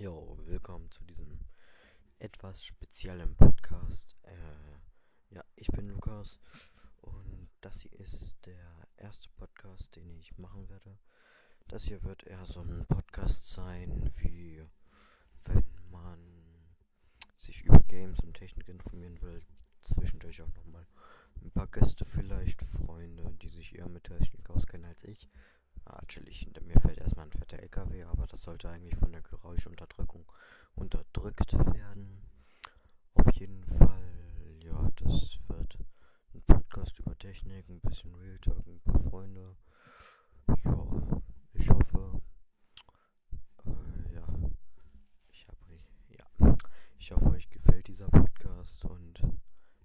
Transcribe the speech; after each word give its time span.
Jo, 0.00 0.34
willkommen 0.46 0.90
zu 0.90 1.04
diesem 1.04 1.38
etwas 2.18 2.64
speziellen 2.64 3.36
Podcast. 3.36 4.16
Äh, 4.22 5.34
ja, 5.34 5.44
ich 5.56 5.66
bin 5.66 5.90
Lukas 5.90 6.40
und 7.02 7.50
das 7.60 7.82
hier 7.82 7.92
ist 8.00 8.34
der 8.46 8.88
erste 8.96 9.28
Podcast, 9.36 9.94
den 9.96 10.08
ich 10.16 10.38
machen 10.38 10.70
werde. 10.70 10.96
Das 11.68 11.84
hier 11.84 12.02
wird 12.02 12.24
eher 12.24 12.46
so 12.46 12.62
ein 12.62 12.86
Podcast 12.86 13.50
sein, 13.50 14.10
wie 14.22 14.64
wenn 15.44 15.64
man 15.90 16.18
sich 17.36 17.60
über 17.64 17.80
Games 17.80 18.20
und 18.20 18.32
Technik 18.32 18.70
informieren 18.70 19.20
will. 19.20 19.44
Zwischendurch 19.82 20.40
auch 20.40 20.54
nochmal 20.54 20.86
ein 21.42 21.50
paar 21.50 21.66
Gäste 21.66 22.06
vielleicht, 22.06 22.62
Freunde, 22.62 23.34
die 23.42 23.50
sich 23.50 23.74
eher 23.74 23.90
mit 23.90 24.04
Technik 24.04 24.48
auskennen 24.48 24.86
als 24.86 25.04
ich. 25.04 25.28
Ah, 25.84 26.02
chillig, 26.06 26.40
hinter 26.40 26.62
mir 26.62 26.80
fällt 26.80 26.98
erstmal 26.98 27.26
ein 27.26 27.32
fetter 27.32 27.58
LKW, 27.58 28.04
aber 28.04 28.26
das 28.26 28.42
sollte 28.42 28.68
eigentlich 28.70 28.96
von 28.96 29.12
der 29.12 29.22
Geräuschunterdrückung 29.22 30.24
unterdrückt 30.74 31.52
werden. 31.52 32.22
Auf 33.14 33.30
jeden 33.34 33.64
Fall, 33.64 34.56
ja, 34.62 34.88
das 34.96 35.38
wird 35.48 35.78
ein 36.34 36.42
Podcast 36.42 36.98
über 36.98 37.16
Technik, 37.18 37.68
ein 37.68 37.80
bisschen 37.80 38.14
Real 38.14 38.38
Talk, 38.38 38.66
ein 38.66 38.80
paar 38.80 39.00
Freunde. 39.10 39.56
Ja, 40.64 40.86
ich 41.54 41.70
hoffe, 41.70 42.20
äh, 43.66 44.14
ja, 44.14 44.26
ich 45.32 45.46
habe, 45.48 45.80
ja, 46.08 46.56
ich 46.98 47.12
hoffe, 47.12 47.30
euch 47.30 47.48
gefällt 47.50 47.88
dieser 47.88 48.08
Podcast 48.08 48.84
und 48.84 49.20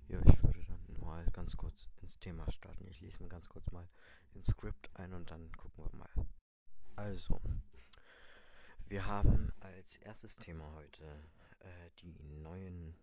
ja, 0.08 0.20
ich 0.25 0.44
würde 0.44 0.64
dann 0.66 1.00
mal 1.00 1.25
ganz 1.31 1.55
kurz 1.58 1.88
ins 2.05 2.20
Thema 2.20 2.50
starten. 2.52 2.88
Ich 2.88 3.02
lese 3.02 3.22
mir 3.22 3.30
ganz 3.30 3.50
kurz 3.50 3.72
mal 3.72 3.88
ins 4.34 4.48
Skript 4.48 4.90
ein 4.94 5.14
und 5.14 5.32
dann 5.32 5.52
gucken 5.54 5.84
wir 5.84 5.98
mal. 5.98 6.28
Also, 6.95 7.41
wir 8.88 9.05
haben 9.08 9.52
als 9.59 9.98
erstes 9.98 10.36
Thema 10.36 10.72
heute 10.76 11.04
äh, 11.59 11.90
die 12.00 12.14
neuen 12.44 12.95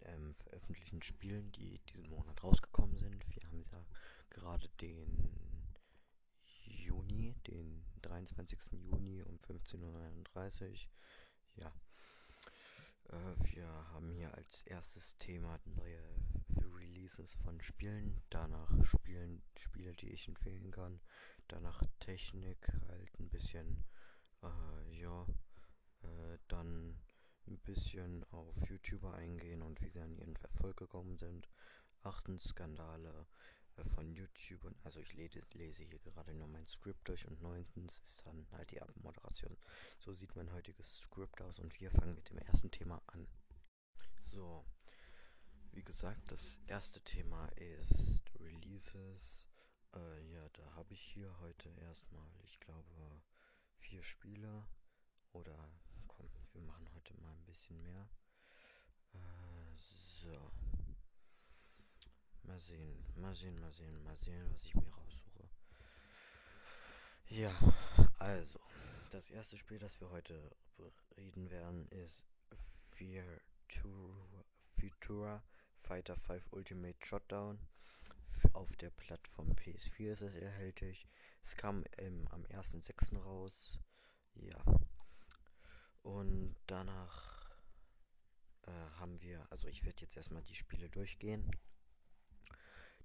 ähm, 0.00 0.34
veröffentlichten 0.36 1.02
Spielen, 1.02 1.52
die 1.52 1.78
diesen 1.90 2.08
Monat 2.08 2.42
rausgekommen 2.42 2.96
sind. 2.96 3.28
Wir 3.28 3.42
haben 3.46 3.62
ja 3.70 3.84
gerade 4.30 4.68
den 4.80 5.30
Juni, 6.64 7.34
den 7.46 7.84
23. 8.02 8.58
Juni 8.72 9.22
um 9.22 9.36
15.39 9.36 9.82
Uhr. 9.82 10.76
Ja. 11.56 11.72
Äh, 13.10 13.54
wir 13.54 13.68
haben 13.92 14.10
hier 14.10 14.34
als 14.34 14.62
erstes 14.62 15.16
Thema 15.18 15.58
neue 15.64 16.02
Releases 16.74 17.34
von 17.36 17.60
Spielen, 17.60 18.22
danach 18.30 18.70
Spielen, 18.84 19.42
Spiele, 19.56 19.94
die 19.94 20.10
ich 20.10 20.28
empfehlen 20.28 20.70
kann, 20.70 21.00
danach 21.48 21.82
Technik, 22.00 22.68
halt 22.88 23.18
ein 23.20 23.28
bisschen, 23.28 23.84
äh, 24.42 25.00
ja, 25.00 25.26
äh, 26.02 26.38
dann 26.48 26.98
ein 27.46 27.58
bisschen 27.58 28.24
auf 28.30 28.56
YouTuber 28.68 29.14
eingehen 29.14 29.62
und 29.62 29.80
wie 29.80 29.90
sie 29.90 30.00
an 30.00 30.14
ihren 30.16 30.36
Erfolg 30.36 30.76
gekommen 30.76 31.16
sind. 31.16 31.48
Achtens 32.02 32.44
Skandale 32.44 33.26
von 33.84 34.10
YouTubern, 34.12 34.74
also 34.84 35.00
ich 35.00 35.14
lese, 35.14 35.42
hier 35.82 35.98
gerade 35.98 36.32
nur 36.34 36.48
mein 36.48 36.66
Skript 36.66 37.08
durch 37.08 37.26
und 37.26 37.40
neuntens 37.42 37.98
ist 37.98 38.26
dann 38.26 38.46
halt 38.52 38.70
die 38.70 38.80
Abmoderation. 38.80 39.56
So 39.98 40.14
sieht 40.14 40.34
mein 40.36 40.50
heutiges 40.52 41.00
Skript 41.00 41.40
aus 41.42 41.58
und 41.58 41.78
wir 41.80 41.90
fangen 41.90 42.14
mit 42.14 42.30
dem 42.30 42.38
ersten 42.38 42.70
Thema 42.70 43.02
an. 43.06 43.26
So, 44.28 44.64
wie 45.72 45.84
gesagt, 45.84 46.32
das 46.32 46.58
erste 46.66 47.00
Thema 47.02 47.46
ist 47.56 48.22
Releases. 48.40 49.46
Äh, 49.94 50.32
ja, 50.32 50.48
da 50.50 50.74
habe 50.74 50.94
ich 50.94 51.00
hier 51.00 51.38
heute 51.40 51.68
erstmal, 51.80 52.30
ich 52.44 52.58
glaube, 52.60 53.22
vier 53.78 54.02
Spiele. 54.02 54.66
Oder 55.32 55.70
komm, 56.06 56.30
wir 56.52 56.62
machen 56.62 56.88
heute 56.94 57.14
mal 57.20 57.32
ein 57.32 57.44
bisschen 57.44 57.82
mehr. 57.82 58.08
Äh, 59.12 59.76
so. 59.76 60.65
Mal 62.56 62.62
sehen, 62.62 63.04
mal 63.16 63.34
sehen, 63.34 63.60
mal 63.60 63.72
sehen, 63.74 64.02
mal 64.02 64.16
sehen, 64.16 64.50
was 64.50 64.64
ich 64.64 64.74
mir 64.74 64.90
raussuche. 64.90 65.46
Ja, 67.28 67.54
also, 68.18 68.58
das 69.10 69.28
erste 69.28 69.58
Spiel, 69.58 69.78
das 69.78 70.00
wir 70.00 70.08
heute 70.08 70.56
reden 71.18 71.50
werden, 71.50 71.86
ist 71.90 72.24
Futura 74.80 75.42
Fighter 75.82 76.16
5 76.16 76.50
Ultimate 76.52 76.96
Shotdown. 77.04 77.58
Auf 78.54 78.74
der 78.76 78.88
Plattform 78.88 79.52
PS4 79.52 80.12
ist 80.12 80.22
es 80.22 80.34
erhältlich. 80.34 81.06
Es 81.42 81.56
kam 81.56 81.84
ähm, 81.98 82.26
am 82.30 82.42
1.6. 82.44 83.18
raus. 83.18 83.78
Ja. 84.34 84.64
Und 86.02 86.56
danach 86.66 87.50
äh, 88.62 88.70
haben 88.98 89.20
wir, 89.20 89.46
also 89.50 89.68
ich 89.68 89.84
werde 89.84 90.00
jetzt 90.00 90.16
erstmal 90.16 90.42
die 90.44 90.54
Spiele 90.54 90.88
durchgehen. 90.88 91.50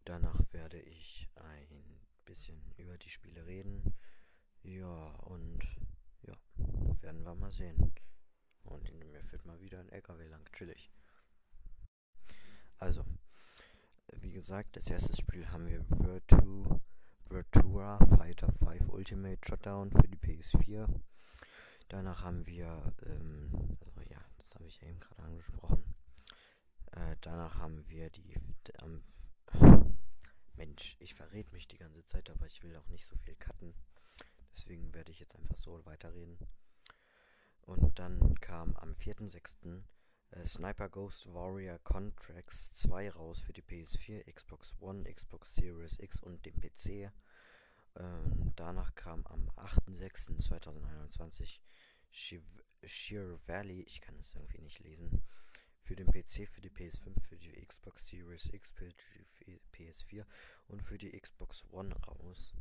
Danach 0.05 0.41
werde 0.51 0.79
ich 0.79 1.29
ein 1.35 1.99
bisschen 2.25 2.59
über 2.77 2.97
die 2.97 3.09
Spiele 3.09 3.45
reden. 3.45 3.93
Ja, 4.63 5.11
und 5.25 5.59
ja, 6.23 6.33
werden 7.01 7.23
wir 7.23 7.35
mal 7.35 7.51
sehen. 7.51 7.93
Und 8.63 8.87
in 8.89 8.99
mir 8.99 9.23
fährt 9.23 9.45
mal 9.45 9.59
wieder 9.61 9.79
ein 9.79 9.89
LKW 9.89 10.27
lang, 10.27 10.45
chillig. 10.53 10.91
Also, 12.77 13.03
wie 14.13 14.31
gesagt, 14.31 14.77
als 14.77 14.89
erstes 14.89 15.19
Spiel 15.19 15.49
haben 15.49 15.67
wir 15.67 15.85
Virtu, 15.89 16.79
Virtua 17.29 17.97
Fighter 18.17 18.51
5 18.53 18.89
Ultimate 18.89 19.39
Shutdown 19.47 19.91
für 19.91 20.07
die 20.07 20.17
PS4. 20.17 20.87
Danach 21.89 22.23
haben 22.23 22.45
wir, 22.45 22.93
ähm, 23.05 23.77
also 23.85 24.01
ja, 24.09 24.19
das 24.37 24.55
habe 24.55 24.65
ich 24.65 24.81
eben 24.81 24.99
gerade 24.99 25.23
angesprochen. 25.23 25.83
Äh, 26.91 27.15
danach 27.21 27.55
haben 27.57 27.87
wir 27.87 28.09
die, 28.09 28.33
ähm, 28.81 29.01
Mensch, 30.55 30.95
ich 30.99 31.15
verrät 31.15 31.51
mich 31.51 31.67
die 31.67 31.77
ganze 31.77 32.05
Zeit, 32.05 32.29
aber 32.29 32.47
ich 32.47 32.63
will 32.63 32.75
auch 32.75 32.87
nicht 32.89 33.05
so 33.05 33.15
viel 33.17 33.35
cutten. 33.35 33.73
Deswegen 34.53 34.93
werde 34.93 35.11
ich 35.11 35.19
jetzt 35.19 35.35
einfach 35.35 35.57
so 35.57 35.85
weiterreden. 35.85 36.37
Und 37.61 37.99
dann 37.99 38.35
kam 38.41 38.75
am 38.75 38.93
4.6 38.93 39.83
äh, 40.31 40.45
Sniper 40.45 40.89
Ghost 40.89 41.33
Warrior 41.33 41.79
Contracts 41.79 42.71
2 42.73 43.11
raus 43.11 43.41
für 43.41 43.53
die 43.53 43.61
PS4, 43.61 44.29
Xbox 44.31 44.75
One, 44.79 45.11
Xbox 45.11 45.55
Series 45.55 45.99
X 45.99 46.21
und 46.21 46.45
den 46.45 46.59
PC. 46.59 47.11
Ähm, 47.95 48.53
danach 48.55 48.93
kam 48.95 49.25
am 49.27 49.49
8.6.2021 49.57 51.59
Sheer 52.11 53.39
Valley, 53.47 53.83
ich 53.83 54.01
kann 54.01 54.17
es 54.19 54.35
irgendwie 54.35 54.61
nicht 54.61 54.79
lesen, 54.79 55.23
für 55.81 55.95
den 55.95 56.07
PC, 56.07 56.47
für 56.47 56.61
die 56.61 56.69
PS5, 56.69 57.19
für 57.27 57.37
die 57.37 57.65
Xbox 57.65 58.07
Series 58.07 58.47
X, 58.53 58.71
für 58.71 58.89
die 59.45 59.59
PS4 59.73 60.25
und 60.67 60.81
für 60.81 60.97
die 60.97 61.11
Xbox 61.19 61.63
One 61.71 61.95
raus. 62.07 62.53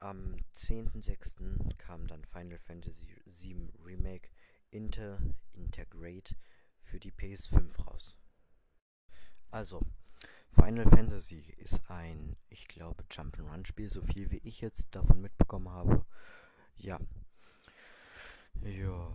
Am 0.00 0.36
10.06. 0.54 1.76
kam 1.78 2.06
dann 2.06 2.24
Final 2.24 2.58
Fantasy 2.58 3.22
VII 3.26 3.72
Remake 3.84 4.28
Inter 4.70 5.18
Integrate 5.52 6.34
für 6.80 7.00
die 7.00 7.12
PS5 7.12 7.84
raus. 7.84 8.16
Also, 9.50 9.80
Final 10.50 10.88
Fantasy 10.88 11.38
ist 11.58 11.80
ein, 11.88 12.36
ich 12.48 12.68
glaube, 12.68 13.04
Jump'n'Run-Spiel, 13.04 13.88
so 13.88 14.02
viel 14.02 14.30
wie 14.30 14.40
ich 14.44 14.60
jetzt 14.60 14.88
davon 14.94 15.20
mitbekommen 15.20 15.70
habe. 15.70 16.04
Ja. 16.76 17.00
Ja, 18.64 19.12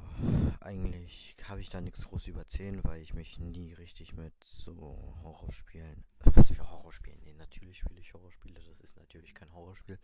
eigentlich 0.60 1.36
habe 1.44 1.60
ich 1.60 1.70
da 1.70 1.82
nichts 1.82 2.06
groß 2.06 2.28
überzählen, 2.28 2.84
weil 2.84 3.02
ich 3.02 3.16
mich 3.16 3.40
nie 3.40 3.74
richtig 3.74 4.14
mit 4.14 4.34
so 4.44 4.76
Horrorspielen. 5.24 6.04
Was 6.20 6.52
für 6.52 6.70
Horrorspielen? 6.70 7.20
Nee, 7.24 7.34
natürlich 7.34 7.80
spiele 7.80 8.00
ich 8.00 8.14
Horrorspiele, 8.14 8.60
das 8.62 8.80
ist 8.80 8.96
natürlich 8.98 9.34
kein 9.34 9.52
Horrorspiel. 9.52 9.98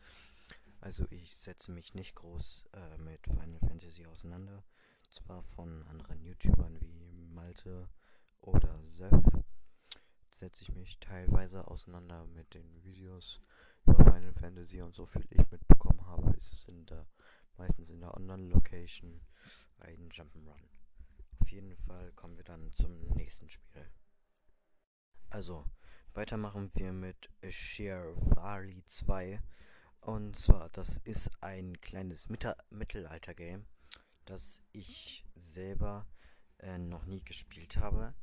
Also 0.81 1.05
ich 1.11 1.35
setze 1.35 1.71
mich 1.71 1.93
nicht 1.93 2.15
groß 2.15 2.65
äh, 2.73 2.97
mit 2.97 3.23
Final 3.27 3.59
Fantasy 3.59 4.07
auseinander. 4.07 4.63
Zwar 5.09 5.43
von 5.43 5.83
anderen 5.89 6.23
YouTubern 6.23 6.81
wie 6.81 7.27
Malte 7.27 7.87
oder 8.41 8.83
Seth 8.83 9.13
setze 10.31 10.63
ich 10.63 10.73
mich 10.73 10.99
teilweise 10.99 11.67
auseinander 11.67 12.25
mit 12.25 12.53
den 12.55 12.83
Videos 12.83 13.39
über 13.85 14.03
Final 14.03 14.33
Fantasy 14.33 14.81
und 14.81 14.95
so 14.95 15.05
viel 15.05 15.25
ich 15.29 15.51
mitbekommen 15.51 16.05
habe, 16.07 16.35
ist 16.35 16.51
es 16.51 16.67
in 16.67 16.85
der, 16.87 17.05
meistens 17.57 17.89
in 17.89 17.99
der 17.99 18.13
Online-Location 18.15 19.21
ein 19.79 20.09
Jump'n'Run. 20.09 20.69
Auf 21.39 21.49
jeden 21.49 21.75
Fall 21.75 22.11
kommen 22.13 22.37
wir 22.37 22.43
dann 22.43 22.71
zum 22.73 22.99
nächsten 23.15 23.49
Spiel. 23.49 23.89
Also, 25.29 25.65
weitermachen 26.13 26.71
wir 26.75 26.91
mit 26.91 27.29
Sheer 27.49 28.15
Valley 28.15 28.83
2. 28.87 29.41
Und 30.01 30.35
zwar, 30.35 30.69
das 30.69 30.97
ist 30.99 31.31
ein 31.41 31.79
kleines 31.81 32.29
Mittelalter-Game 32.29 33.65
das 34.25 34.59
ich 34.71 35.23
selber 35.35 36.07
äh, 36.59 36.77
noch 36.77 37.05
nie 37.05 37.23
gespielt 37.23 37.77
habe. 37.77 38.13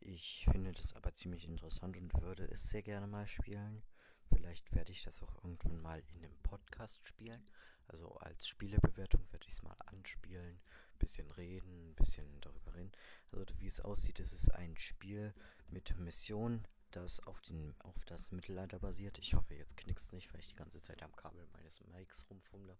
Ich 0.00 0.46
finde 0.50 0.72
das 0.72 0.94
aber 0.94 1.14
ziemlich 1.14 1.46
interessant 1.46 1.96
und 1.96 2.12
würde 2.20 2.44
es 2.44 2.68
sehr 2.68 2.82
gerne 2.82 3.06
mal 3.06 3.26
spielen. 3.26 3.82
Vielleicht 4.28 4.74
werde 4.74 4.92
ich 4.92 5.02
das 5.02 5.22
auch 5.22 5.34
irgendwann 5.36 5.80
mal 5.80 6.02
in 6.14 6.24
einem 6.24 6.36
Podcast 6.42 7.06
spielen. 7.06 7.46
Also 7.88 8.14
als 8.16 8.48
Spielebewertung 8.48 9.20
werde 9.32 9.46
ich 9.46 9.54
es 9.54 9.62
mal 9.62 9.76
anspielen. 9.86 10.60
bisschen 10.98 11.30
reden, 11.32 11.94
bisschen 11.94 12.40
darüber 12.40 12.74
reden. 12.74 12.92
Also 13.32 13.44
wie 13.58 13.66
es 13.66 13.80
aussieht, 13.80 14.18
ist 14.18 14.32
es 14.32 14.48
ein 14.50 14.76
Spiel 14.78 15.34
mit 15.68 15.96
Missionen, 15.98 16.66
das 16.90 17.20
auf, 17.26 17.40
den, 17.42 17.74
auf 17.80 18.04
das 18.06 18.30
Mittelalter 18.32 18.78
basiert. 18.78 19.18
Ich 19.18 19.34
hoffe, 19.34 19.54
jetzt 19.54 19.76
knickst 19.76 20.12
nicht, 20.12 20.32
weil 20.32 20.40
ich 20.40 20.48
die 20.48 20.56
ganze 20.56 20.80
Zeit 20.80 21.02
am 21.02 21.14
Kabel 21.14 21.46
meines 21.52 21.84
Mikes 21.86 22.26
rumfummle. 22.30 22.76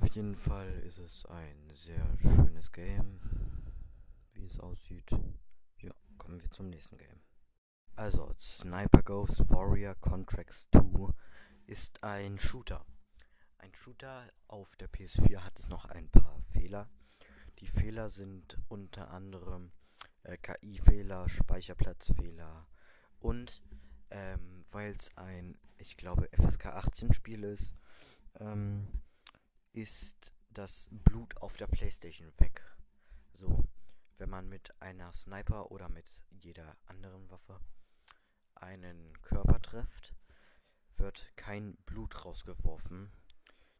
Auf 0.00 0.08
jeden 0.10 0.36
Fall 0.36 0.70
ist 0.80 0.98
es 0.98 1.26
ein 1.26 1.70
sehr 1.74 2.04
schönes 2.18 2.70
Game, 2.72 3.20
wie 4.32 4.44
es 4.44 4.58
aussieht. 4.60 5.10
Ja, 5.80 5.92
kommen 6.18 6.40
wir 6.40 6.50
zum 6.50 6.68
nächsten 6.70 6.98
Game. 6.98 7.20
Also, 7.96 8.32
Sniper 8.38 9.02
Ghost 9.02 9.48
Warrior 9.50 9.96
Contracts 9.96 10.68
2 10.70 11.12
ist 11.66 12.02
ein 12.04 12.38
Shooter. 12.38 12.86
Ein 13.58 13.74
Shooter 13.74 14.32
auf 14.46 14.74
der 14.76 14.88
PS4 14.88 15.40
hat 15.40 15.58
es 15.58 15.68
noch 15.68 15.84
ein 15.86 16.08
paar 16.08 16.40
Fehler. 16.52 16.88
Die 17.58 17.66
Fehler 17.66 18.10
sind 18.10 18.58
unter 18.68 19.10
anderem 19.10 19.72
äh, 20.22 20.36
KI-Fehler, 20.36 21.28
Speicherplatzfehler 21.28 22.66
und 23.20 23.62
ähm, 24.10 24.64
weil 24.70 24.94
es 24.94 25.14
ein, 25.16 25.58
ich 25.76 25.96
glaube, 25.96 26.28
FSK 26.32 26.66
18 26.66 27.12
Spiel 27.12 27.44
ist, 27.44 27.74
ähm, 28.38 28.86
ist 29.72 30.32
das 30.50 30.88
Blut 30.90 31.36
auf 31.38 31.56
der 31.56 31.66
Playstation 31.66 32.32
weg. 32.38 32.62
So, 33.34 33.64
wenn 34.18 34.30
man 34.30 34.48
mit 34.48 34.80
einer 34.80 35.12
Sniper 35.12 35.70
oder 35.70 35.88
mit 35.88 36.06
jeder 36.30 36.76
anderen 36.86 37.30
Waffe 37.30 37.60
einen 38.54 39.12
Körper 39.22 39.60
trifft, 39.60 40.14
wird 40.96 41.30
kein 41.36 41.76
Blut 41.86 42.24
rausgeworfen. 42.24 43.12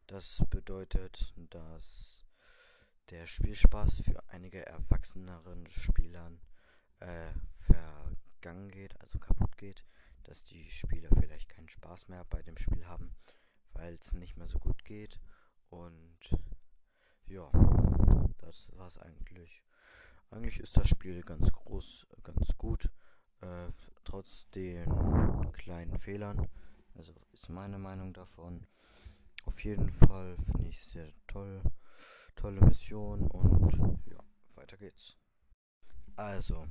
Das 0.09 0.43
bedeutet, 0.49 1.35
dass 1.51 2.27
der 3.11 3.27
Spielspaß 3.27 4.01
für 4.01 4.27
einige 4.31 4.65
erwachseneren 4.65 5.67
Spielern 5.69 6.41
äh, 7.01 7.31
vergangen 7.59 8.71
geht, 8.71 8.99
also 9.03 9.19
kaputt 9.19 9.59
geht, 9.59 9.85
dass 10.25 10.43
die 10.45 10.71
Spieler 10.71 11.11
vielleicht 11.21 11.51
keinen 11.51 11.69
Spaß 11.69 12.09
mehr 12.09 12.25
bei 12.25 12.41
dem 12.43 12.57
Spiel 12.57 12.87
haben, 12.87 13.15
weil 13.75 13.97
es 14.01 14.15
nicht 14.15 14.39
mehr 14.39 14.49
so 14.49 14.59
gut 14.59 14.83
geht. 14.87 15.21
Und 15.69 16.19
ja, 17.27 17.51
das 18.39 18.67
war's 18.79 18.97
eigentlich. 18.97 19.63
Eigentlich 20.31 20.59
ist 20.59 20.75
das 20.79 20.89
Spiel 20.89 21.21
ganz 21.21 21.53
groß, 21.53 22.07
ganz 22.23 22.57
gut, 22.57 22.89
äh, 23.43 23.69
trotz 24.05 24.49
den 24.53 25.53
kleinen 25.53 25.99
Fehlern. 25.99 26.49
Also 26.95 27.13
ist 27.33 27.51
meine 27.51 27.79
Meinung 27.79 28.15
davon. 28.15 28.67
Auf 29.49 29.65
jeden 29.65 29.89
Fall 29.89 30.37
finde 30.45 30.69
ich 30.69 30.85
sehr 30.85 31.11
toll. 31.27 31.63
Tolle 32.37 32.61
Mission 32.61 33.27
und 33.29 33.73
ja, 34.05 34.19
weiter 34.57 34.77
geht's. 34.77 35.17
Also, 36.17 36.69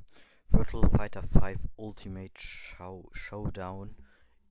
Virtual 0.49 0.87
Fighter 0.91 1.23
5 1.23 1.59
Ultimate 1.75 2.39
Show 2.39 3.09
Showdown 3.13 3.95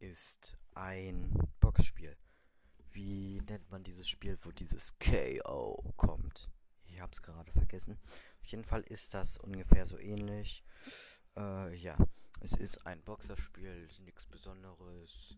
ist 0.01 0.59
ein 0.75 1.39
Boxspiel. 1.61 2.17
Wie 2.91 3.41
nennt 3.43 3.71
man 3.71 3.85
dieses 3.85 4.09
Spiel, 4.09 4.37
wo 4.43 4.51
dieses 4.51 4.93
KO 4.99 5.95
kommt? 5.97 6.51
Ich 6.87 7.01
hab's 7.01 7.23
gerade 7.23 7.53
vergessen. 7.53 7.97
Auf 8.41 8.47
jeden 8.47 8.65
Fall 8.65 8.83
ist 8.83 9.15
das 9.15 9.37
ungefähr 9.37 9.87
so 9.87 9.99
ähnlich. 9.99 10.65
Äh, 11.37 11.77
ja, 11.77 11.97
es 12.41 12.55
ist 12.55 12.89
ein 12.89 13.05
Boxerspiel, 13.05 13.89
nichts 14.01 14.27
Besonderes. 14.27 15.37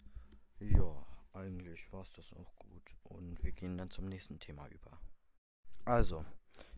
Ja, 0.59 1.07
eigentlich 1.33 1.93
war 1.93 2.03
es 2.03 2.13
das 2.15 2.33
auch 2.33 2.55
gut. 2.57 2.97
Und 3.05 3.43
wir 3.43 3.53
gehen 3.53 3.79
dann 3.79 3.91
zum 3.91 4.07
nächsten 4.07 4.39
Thema 4.39 4.67
über. 4.69 4.99
Also, 5.85 6.25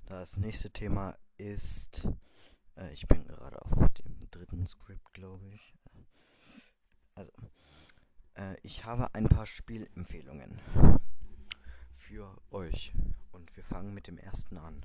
das 0.06 0.36
nächste 0.36 0.70
Thema 0.70 1.16
ist. 1.36 2.06
Äh, 2.76 2.92
ich 2.92 3.06
bin 3.08 3.26
gerade 3.26 3.60
auf 3.62 3.72
dem 3.72 4.30
dritten 4.30 4.66
Skript, 4.66 5.12
glaube 5.12 5.48
ich. 5.48 5.74
Also, 7.14 7.32
äh, 8.34 8.56
ich 8.62 8.84
habe 8.84 9.14
ein 9.14 9.28
paar 9.28 9.46
Spielempfehlungen 9.46 10.60
für 11.96 12.40
euch. 12.50 12.92
Und 13.32 13.56
wir 13.56 13.64
fangen 13.64 13.94
mit 13.94 14.06
dem 14.06 14.18
ersten 14.18 14.58
an. 14.58 14.84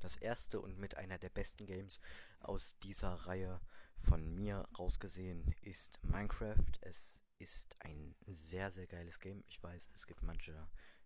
Das 0.00 0.16
erste 0.16 0.60
und 0.60 0.78
mit 0.78 0.96
einer 0.96 1.18
der 1.18 1.30
besten 1.30 1.66
Games 1.66 2.00
aus 2.40 2.76
dieser 2.82 3.14
Reihe 3.26 3.60
von 4.00 4.34
mir 4.34 4.68
rausgesehen 4.78 5.54
ist 5.60 5.98
Minecraft. 6.02 6.78
Es 6.80 7.21
ist 7.42 7.76
ein 7.80 8.14
sehr, 8.26 8.70
sehr 8.70 8.86
geiles 8.86 9.18
Game. 9.18 9.42
Ich 9.48 9.60
weiß, 9.60 9.90
es 9.94 10.06
gibt 10.06 10.22
manche 10.22 10.54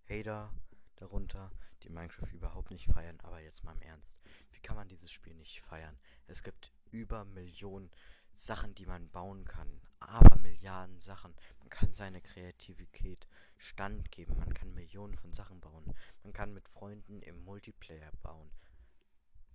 Hater 0.06 0.52
darunter, 0.96 1.50
die 1.82 1.88
Minecraft 1.88 2.30
überhaupt 2.32 2.70
nicht 2.70 2.84
feiern, 2.92 3.18
aber 3.22 3.40
jetzt 3.40 3.64
mal 3.64 3.72
im 3.72 3.80
Ernst. 3.80 4.12
Wie 4.52 4.60
kann 4.60 4.76
man 4.76 4.86
dieses 4.86 5.10
Spiel 5.10 5.34
nicht 5.34 5.62
feiern? 5.62 5.98
Es 6.26 6.42
gibt 6.42 6.72
über 6.90 7.24
Millionen 7.24 7.90
Sachen, 8.34 8.74
die 8.74 8.84
man 8.84 9.08
bauen 9.10 9.46
kann. 9.46 9.80
Aber 9.98 10.38
Milliarden 10.38 11.00
Sachen. 11.00 11.34
Man 11.60 11.70
kann 11.70 11.94
seine 11.94 12.20
Kreativität 12.20 13.26
Stand 13.56 14.12
geben. 14.12 14.36
Man 14.36 14.52
kann 14.52 14.74
Millionen 14.74 15.16
von 15.16 15.32
Sachen 15.32 15.60
bauen. 15.60 15.94
Man 16.22 16.34
kann 16.34 16.52
mit 16.52 16.68
Freunden 16.68 17.22
im 17.22 17.44
Multiplayer 17.44 18.12
bauen. 18.22 18.50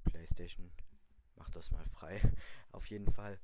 PlayStation, 0.06 0.72
macht 1.36 1.56
das 1.56 1.69
mal 1.69 1.86
frei. 1.89 2.19
Auf 2.72 2.88
jeden 2.88 3.12
Fall. 3.13 3.39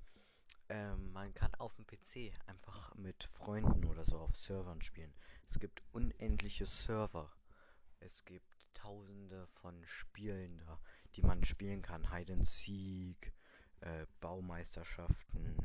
Ähm, 0.69 1.11
man 1.13 1.33
kann 1.33 1.53
auf 1.55 1.75
dem 1.75 1.85
PC 1.85 2.33
einfach 2.45 2.93
mit 2.95 3.23
Freunden 3.23 3.85
oder 3.85 4.03
so 4.03 4.17
auf 4.17 4.35
Servern 4.35 4.81
spielen. 4.81 5.13
Es 5.47 5.59
gibt 5.59 5.81
unendliche 5.93 6.65
Server. 6.65 7.31
Es 7.99 8.25
gibt 8.25 8.45
tausende 8.73 9.47
von 9.47 9.83
Spielen 9.85 10.57
da, 10.59 10.79
die 11.15 11.21
man 11.21 11.43
spielen 11.45 11.81
kann. 11.81 12.11
Hide 12.11 12.33
and 12.33 12.47
Seek, 12.47 13.33
äh, 13.81 14.05
Baumeisterschaften, 14.19 15.57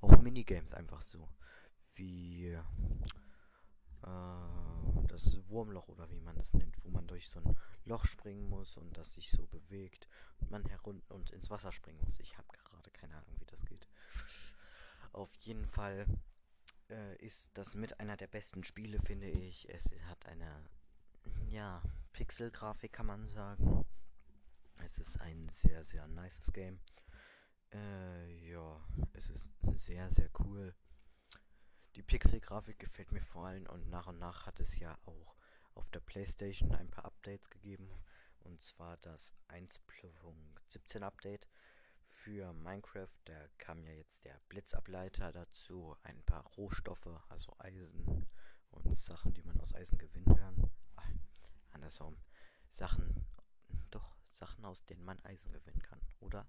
auch 0.00 0.18
Minigames 0.20 0.72
einfach 0.74 1.02
so. 1.02 1.28
Wie 1.94 2.46
äh, 2.46 2.62
das 5.08 5.48
Wurmloch 5.48 5.88
oder 5.88 6.10
wie 6.10 6.20
man 6.20 6.36
das 6.36 6.54
nennt, 6.54 6.76
wo 6.84 6.90
man 6.90 7.06
durch 7.06 7.28
so 7.28 7.40
ein 7.40 7.56
Loch 7.84 8.04
springen 8.04 8.48
muss 8.48 8.76
und 8.76 8.96
das 8.96 9.12
sich 9.14 9.30
so 9.30 9.46
bewegt 9.46 10.08
und 10.40 10.50
man 10.50 10.64
herunter 10.64 11.14
und 11.14 11.30
ins 11.30 11.50
Wasser 11.50 11.72
springen 11.72 12.00
muss. 12.04 12.18
Ich 12.20 12.38
habe 12.38 12.48
gerade 12.64 12.90
keine 12.90 13.16
Ahnung, 13.16 13.34
wie 13.38 13.46
das 13.46 13.64
geht. 13.66 13.86
Auf 15.12 15.32
jeden 15.36 15.66
Fall 15.66 16.06
äh, 16.88 17.16
ist 17.16 17.50
das 17.54 17.74
mit 17.74 18.00
einer 18.00 18.16
der 18.16 18.26
besten 18.26 18.64
Spiele, 18.64 19.00
finde 19.00 19.28
ich. 19.28 19.68
Es 19.68 19.88
hat 20.08 20.26
eine 20.26 20.68
ja, 21.48 21.82
Pixel-Grafik 22.12 22.92
kann 22.92 23.06
man 23.06 23.28
sagen. 23.28 23.84
Es 24.78 24.98
ist 24.98 25.20
ein 25.20 25.48
sehr, 25.50 25.84
sehr 25.84 26.06
nices 26.06 26.52
Game. 26.52 26.80
Äh, 27.72 28.50
ja, 28.50 28.80
es 29.12 29.30
ist 29.30 29.48
sehr, 29.76 30.10
sehr 30.10 30.30
cool. 30.40 30.74
Die 31.96 32.02
Pixel-Grafik 32.02 32.78
gefällt 32.78 33.12
mir 33.12 33.22
vor 33.22 33.46
allem 33.46 33.66
und 33.66 33.88
nach 33.88 34.06
und 34.06 34.18
nach 34.18 34.46
hat 34.46 34.60
es 34.60 34.78
ja 34.78 34.96
auch 35.06 35.36
auf 35.74 35.88
der 35.90 36.00
Playstation 36.00 36.72
ein 36.72 36.90
paar 36.90 37.04
Updates 37.04 37.50
gegeben. 37.50 37.90
Und 38.40 38.62
zwar 38.62 38.96
das 38.98 39.34
1.17 39.48 41.02
Update 41.02 41.46
für 42.24 42.52
Minecraft. 42.52 43.08
Da 43.24 43.48
kam 43.58 43.82
ja 43.84 43.92
jetzt 43.92 44.24
der 44.24 44.40
Blitzableiter 44.48 45.32
dazu, 45.32 45.96
ein 46.02 46.22
paar 46.24 46.44
Rohstoffe, 46.56 47.08
also 47.28 47.54
Eisen 47.58 48.26
und 48.70 48.96
Sachen, 48.96 49.34
die 49.34 49.42
man 49.42 49.60
aus 49.60 49.74
Eisen 49.74 49.98
gewinnen 49.98 50.36
kann 50.36 50.70
andersrum. 51.80 52.16
Sachen, 52.68 53.26
doch, 53.90 54.16
Sachen, 54.28 54.64
aus 54.64 54.84
denen 54.84 55.04
man 55.04 55.18
Eisen 55.24 55.50
gewinnen 55.50 55.82
kann, 55.82 56.00
oder? 56.20 56.46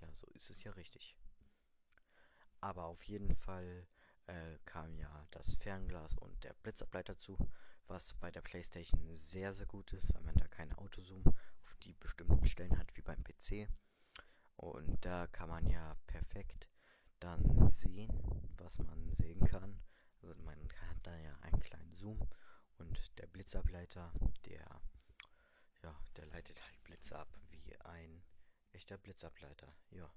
Ja, 0.00 0.12
so 0.12 0.26
ist 0.34 0.50
es 0.50 0.62
ja 0.64 0.72
richtig. 0.72 1.16
Aber 2.60 2.84
auf 2.84 3.02
jeden 3.04 3.34
Fall 3.36 3.86
äh, 4.26 4.58
kam 4.66 4.98
ja 4.98 5.26
das 5.30 5.54
Fernglas 5.54 6.16
und 6.18 6.44
der 6.44 6.52
Blitzableiter 6.62 7.16
zu, 7.16 7.38
was 7.86 8.12
bei 8.14 8.30
der 8.30 8.42
Playstation 8.42 9.16
sehr, 9.16 9.52
sehr 9.52 9.66
gut 9.66 9.92
ist, 9.92 10.12
weil 10.14 10.22
man 10.22 10.34
da 10.34 10.46
keinen 10.48 10.74
Autozoom 10.74 11.24
auf 11.26 11.76
die 11.82 11.94
bestimmten 11.94 12.46
Stellen 12.46 12.78
hat 12.78 12.94
wie 12.96 13.02
beim 13.02 13.22
PC. 13.24 13.68
Und 14.60 15.02
da 15.06 15.26
kann 15.26 15.48
man 15.48 15.66
ja 15.66 15.96
perfekt 16.06 16.68
dann 17.18 17.70
sehen, 17.70 18.12
was 18.58 18.78
man 18.78 19.10
sehen 19.14 19.42
kann. 19.46 19.80
Also 20.20 20.34
man 20.42 20.58
hat 20.88 20.98
da 21.02 21.16
ja 21.16 21.34
einen 21.40 21.60
kleinen 21.60 21.94
Zoom 21.94 22.20
und 22.76 23.18
der 23.18 23.26
Blitzableiter, 23.26 24.12
der, 24.44 24.82
ja, 25.82 25.98
der 26.16 26.26
leitet 26.26 26.62
halt 26.62 26.84
Blitze 26.84 27.18
ab 27.18 27.28
wie 27.48 27.74
ein 27.80 28.22
echter 28.72 28.98
Blitzableiter, 28.98 29.72
ja. 29.92 30.12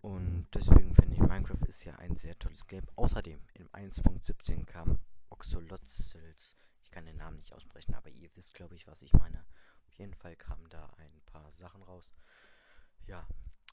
Und 0.00 0.46
deswegen 0.54 0.94
finde 0.94 1.14
ich, 1.14 1.20
Minecraft 1.20 1.66
ist 1.66 1.84
ja 1.84 1.96
ein 1.96 2.14
sehr 2.16 2.38
tolles 2.38 2.68
Game. 2.68 2.86
Außerdem, 2.94 3.42
im 3.54 3.68
1.17 3.70 4.64
kam 4.64 5.00
Oxolotzels. 5.30 6.56
Ich 6.84 6.90
kann 6.92 7.06
den 7.06 7.16
Namen 7.16 7.38
nicht 7.38 7.52
aussprechen, 7.52 7.94
aber 7.94 8.10
ihr 8.10 8.30
wisst, 8.36 8.54
glaube 8.54 8.76
ich, 8.76 8.86
was 8.86 9.02
ich 9.02 9.12
meine. 9.14 9.44
Auf 9.88 9.98
jeden 9.98 10.14
Fall 10.14 10.36
kamen 10.36 10.68
da 10.68 10.86
ein 10.98 11.20
paar 11.26 11.50
Sachen 11.54 11.82
raus. 11.82 12.12
Ja, 13.06 13.26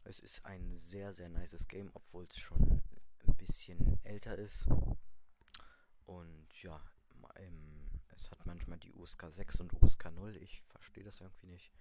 es 0.04 0.20
ist 0.20 0.46
ein 0.46 0.78
sehr, 0.78 1.14
sehr 1.14 1.30
nices 1.30 1.68
Game, 1.68 1.90
obwohl 1.94 2.28
es 2.30 2.38
schon 2.38 2.82
ein 3.26 3.36
bisschen 3.36 4.00
älter 4.04 4.38
ist. 4.38 4.68
Und 6.06 6.62
ja, 6.62 6.82
im 7.38 7.84
es 8.16 8.30
hat 8.32 8.46
manchmal 8.46 8.78
die 8.80 8.94
USK 8.94 9.26
6 9.30 9.62
und 9.62 9.74
USK 9.82 10.12
0. 10.12 10.38
Ich 10.38 10.62
verstehe 10.64 11.04
das 11.04 11.20
irgendwie 11.20 11.48
nicht. 11.48 11.74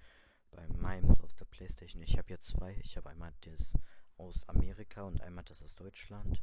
Bei 0.51 0.67
Mimes 0.69 1.21
auf 1.21 1.33
der 1.35 1.45
Playstation. 1.47 2.03
Ich 2.03 2.19
habe 2.19 2.29
hier 2.29 2.41
zwei. 2.41 2.77
Ich 2.83 2.97
habe 2.97 3.11
einmal 3.11 3.33
das 3.43 3.75
aus 4.17 4.49
Amerika 4.49 5.03
und 5.03 5.21
einmal 5.21 5.45
das 5.45 5.63
aus 5.63 5.75
Deutschland. 5.75 6.43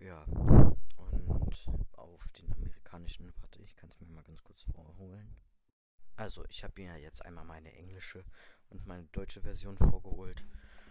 Ja. 0.00 0.24
Und 0.24 1.68
auf 1.92 2.28
den 2.38 2.52
amerikanischen, 2.52 3.32
warte, 3.40 3.62
ich 3.62 3.74
kann 3.76 3.90
es 3.90 4.00
mir 4.00 4.06
mal 4.06 4.22
ganz 4.24 4.42
kurz 4.42 4.64
vorholen. 4.64 5.36
Also, 6.16 6.44
ich 6.48 6.62
habe 6.62 6.80
mir 6.80 6.96
jetzt 6.98 7.24
einmal 7.24 7.44
meine 7.44 7.72
englische 7.72 8.24
und 8.70 8.86
meine 8.86 9.04
deutsche 9.12 9.42
Version 9.42 9.76
vorgeholt. 9.76 10.42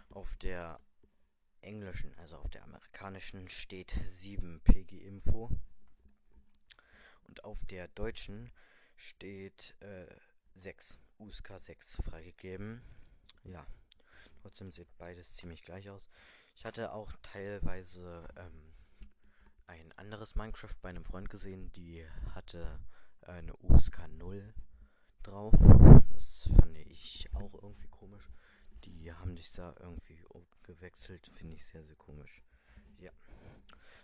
Auf 0.09 0.37
der 0.37 0.79
englischen, 1.61 2.13
also 2.15 2.37
auf 2.37 2.49
der 2.49 2.63
amerikanischen, 2.63 3.49
steht 3.49 3.93
7 4.11 4.61
PG 4.63 5.05
Info. 5.05 5.49
Und 7.23 7.43
auf 7.43 7.63
der 7.65 7.87
deutschen 7.89 8.51
steht 8.95 9.75
äh, 9.81 10.07
6, 10.55 10.99
USK 11.19 11.59
6 11.59 11.97
freigegeben. 12.03 12.81
Ja, 13.43 13.65
trotzdem 14.41 14.71
sieht 14.71 14.97
beides 14.97 15.35
ziemlich 15.35 15.63
gleich 15.63 15.89
aus. 15.89 16.09
Ich 16.55 16.65
hatte 16.65 16.91
auch 16.91 17.11
teilweise 17.21 18.27
ähm, 18.35 18.73
ein 19.67 19.91
anderes 19.93 20.35
Minecraft 20.35 20.75
bei 20.81 20.89
einem 20.89 21.05
Freund 21.05 21.29
gesehen, 21.29 21.71
die 21.73 22.05
hatte 22.33 22.79
eine 23.21 23.55
USK 23.57 24.07
0 24.07 24.53
drauf. 25.23 25.53
Das 26.13 26.49
fand 26.59 26.77
ich 26.77 27.29
auch 27.33 27.53
irgendwie 27.61 27.87
komisch. 27.87 28.29
Die 28.83 29.13
haben 29.13 29.35
sich 29.35 29.51
da 29.51 29.75
irgendwie 29.79 30.23
gewechselt, 30.63 31.29
finde 31.35 31.55
ich 31.55 31.65
sehr, 31.65 31.83
sehr 31.83 31.95
komisch. 31.95 32.43
Ja. 32.99 33.11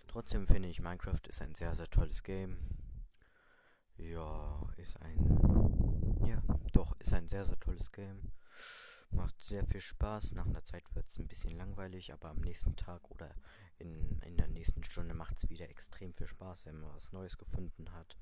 Trotzdem 0.08 0.48
finde 0.48 0.70
ich, 0.70 0.80
Minecraft 0.80 1.22
ist 1.28 1.42
ein 1.42 1.56
sehr, 1.56 1.76
sehr 1.76 1.90
tolles 1.90 2.24
Game. 2.24 2.58
Ja, 3.98 4.68
ist 4.78 5.00
ein. 5.02 6.18
Ja, 6.26 6.42
doch, 6.74 7.00
ist 7.00 7.14
ein 7.14 7.28
sehr, 7.28 7.46
sehr 7.46 7.60
tolles 7.60 7.92
Game. 7.92 8.32
Macht 9.12 9.40
sehr 9.40 9.66
viel 9.66 9.82
Spaß. 9.82 10.34
Nach 10.34 10.46
einer 10.46 10.64
Zeit 10.64 10.84
wird 10.96 11.08
es 11.10 11.20
ein 11.20 11.28
bisschen 11.28 11.56
langweilig, 11.56 12.12
aber 12.12 12.30
am 12.30 12.42
nächsten 12.42 12.76
Tag 12.76 13.10
oder 13.12 13.34
in, 13.78 14.20
in 14.22 14.38
der 14.38 14.48
nächsten 14.48 14.84
Stunde 14.84 15.14
macht 15.14 15.38
es 15.38 15.50
wieder 15.50 15.70
extrem 15.70 16.14
viel 16.14 16.28
Spaß, 16.28 16.66
wenn 16.66 16.80
man 16.80 16.94
was 16.94 17.12
Neues 17.12 17.38
gefunden 17.38 17.92
hat. 17.94 18.18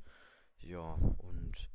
Ja, 0.60 0.94
und 1.18 1.70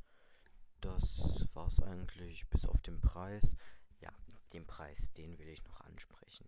das 0.81 1.47
war's 1.53 1.79
eigentlich 1.81 2.47
bis 2.49 2.65
auf 2.65 2.81
den 2.81 3.01
Preis. 3.01 3.55
Ja, 4.01 4.13
den 4.53 4.65
Preis, 4.65 5.11
den 5.17 5.37
will 5.37 5.49
ich 5.49 5.63
noch 5.63 5.81
ansprechen. 5.81 6.47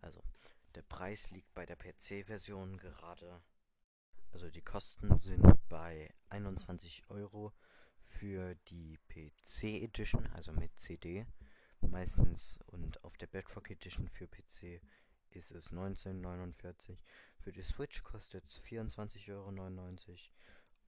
Also, 0.00 0.20
der 0.74 0.82
Preis 0.82 1.30
liegt 1.30 1.52
bei 1.54 1.66
der 1.66 1.76
PC-Version 1.76 2.78
gerade 2.78 3.42
also 4.32 4.48
die 4.48 4.62
Kosten 4.62 5.18
sind 5.18 5.44
bei 5.68 6.12
21 6.30 7.04
Euro 7.10 7.52
für 8.06 8.54
die 8.68 8.98
PC 9.08 9.64
Edition, 9.82 10.26
also 10.28 10.52
mit 10.52 10.74
CD 10.80 11.26
meistens 11.80 12.58
und 12.66 13.04
auf 13.04 13.16
der 13.18 13.26
Bedrock 13.26 13.70
Edition 13.70 14.08
für 14.08 14.26
PC 14.26 14.80
ist 15.30 15.50
es 15.50 15.70
19,49. 15.70 16.96
Für 17.40 17.52
die 17.52 17.62
Switch 17.62 18.02
kostet 18.02 18.46
es 18.46 18.62
24,99 18.62 19.32
Euro 19.32 19.50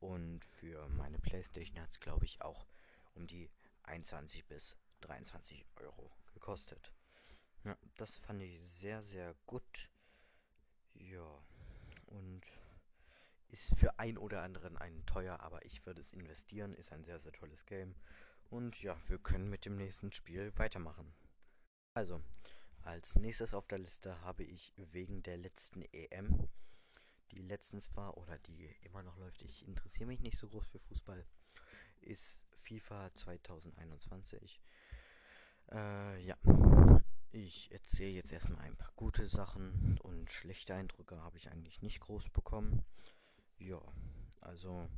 und 0.00 0.44
für 0.44 0.88
meine 0.88 1.18
Playstation 1.18 1.80
hat 1.80 1.90
es 1.90 2.00
glaube 2.00 2.24
ich 2.24 2.40
auch 2.42 2.66
um 3.14 3.26
die 3.26 3.50
21 3.84 4.44
bis 4.46 4.76
23 5.00 5.64
Euro 5.76 6.10
gekostet. 6.32 6.92
Ja, 7.64 7.76
das 7.96 8.18
fand 8.18 8.42
ich 8.42 8.60
sehr, 8.60 9.02
sehr 9.02 9.34
gut. 9.46 9.90
Ja, 10.94 11.26
und 12.06 12.42
ist 13.48 13.76
für 13.78 13.98
ein 13.98 14.18
oder 14.18 14.42
anderen 14.42 14.76
ein 14.76 15.04
teuer, 15.06 15.40
aber 15.40 15.64
ich 15.64 15.86
würde 15.86 16.00
es 16.00 16.12
investieren. 16.12 16.74
Ist 16.74 16.92
ein 16.92 17.04
sehr, 17.04 17.20
sehr 17.20 17.32
tolles 17.32 17.64
Game. 17.66 17.94
Und 18.50 18.82
ja, 18.82 18.96
wir 19.08 19.18
können 19.18 19.48
mit 19.48 19.64
dem 19.64 19.76
nächsten 19.76 20.12
Spiel 20.12 20.52
weitermachen. 20.56 21.14
Also, 21.94 22.20
als 22.82 23.16
nächstes 23.16 23.54
auf 23.54 23.66
der 23.66 23.78
Liste 23.78 24.20
habe 24.22 24.44
ich 24.44 24.72
wegen 24.76 25.22
der 25.22 25.36
letzten 25.36 25.82
EM, 25.92 26.48
die 27.32 27.42
letztens 27.42 27.94
war 27.96 28.16
oder 28.16 28.38
die 28.38 28.68
immer 28.82 29.02
noch 29.02 29.16
läuft, 29.18 29.42
ich 29.42 29.66
interessiere 29.66 30.06
mich 30.06 30.20
nicht 30.20 30.38
so 30.38 30.48
groß 30.48 30.66
für 30.66 30.78
Fußball, 30.78 31.24
ist 32.00 32.44
FIFA 32.62 33.14
2021. 33.14 34.60
Äh, 35.70 36.22
ja. 36.24 36.36
Ich 37.32 37.72
erzähle 37.72 38.12
jetzt 38.12 38.30
erstmal 38.30 38.60
ein 38.60 38.76
paar 38.76 38.92
gute 38.94 39.26
Sachen 39.26 39.98
und 40.02 40.30
schlechte 40.30 40.72
Eindrücke 40.72 41.20
habe 41.20 41.36
ich 41.36 41.50
eigentlich 41.50 41.82
nicht 41.82 41.98
groß 41.98 42.30
bekommen. 42.30 42.84
Ja, 43.58 43.80
also 44.40 44.88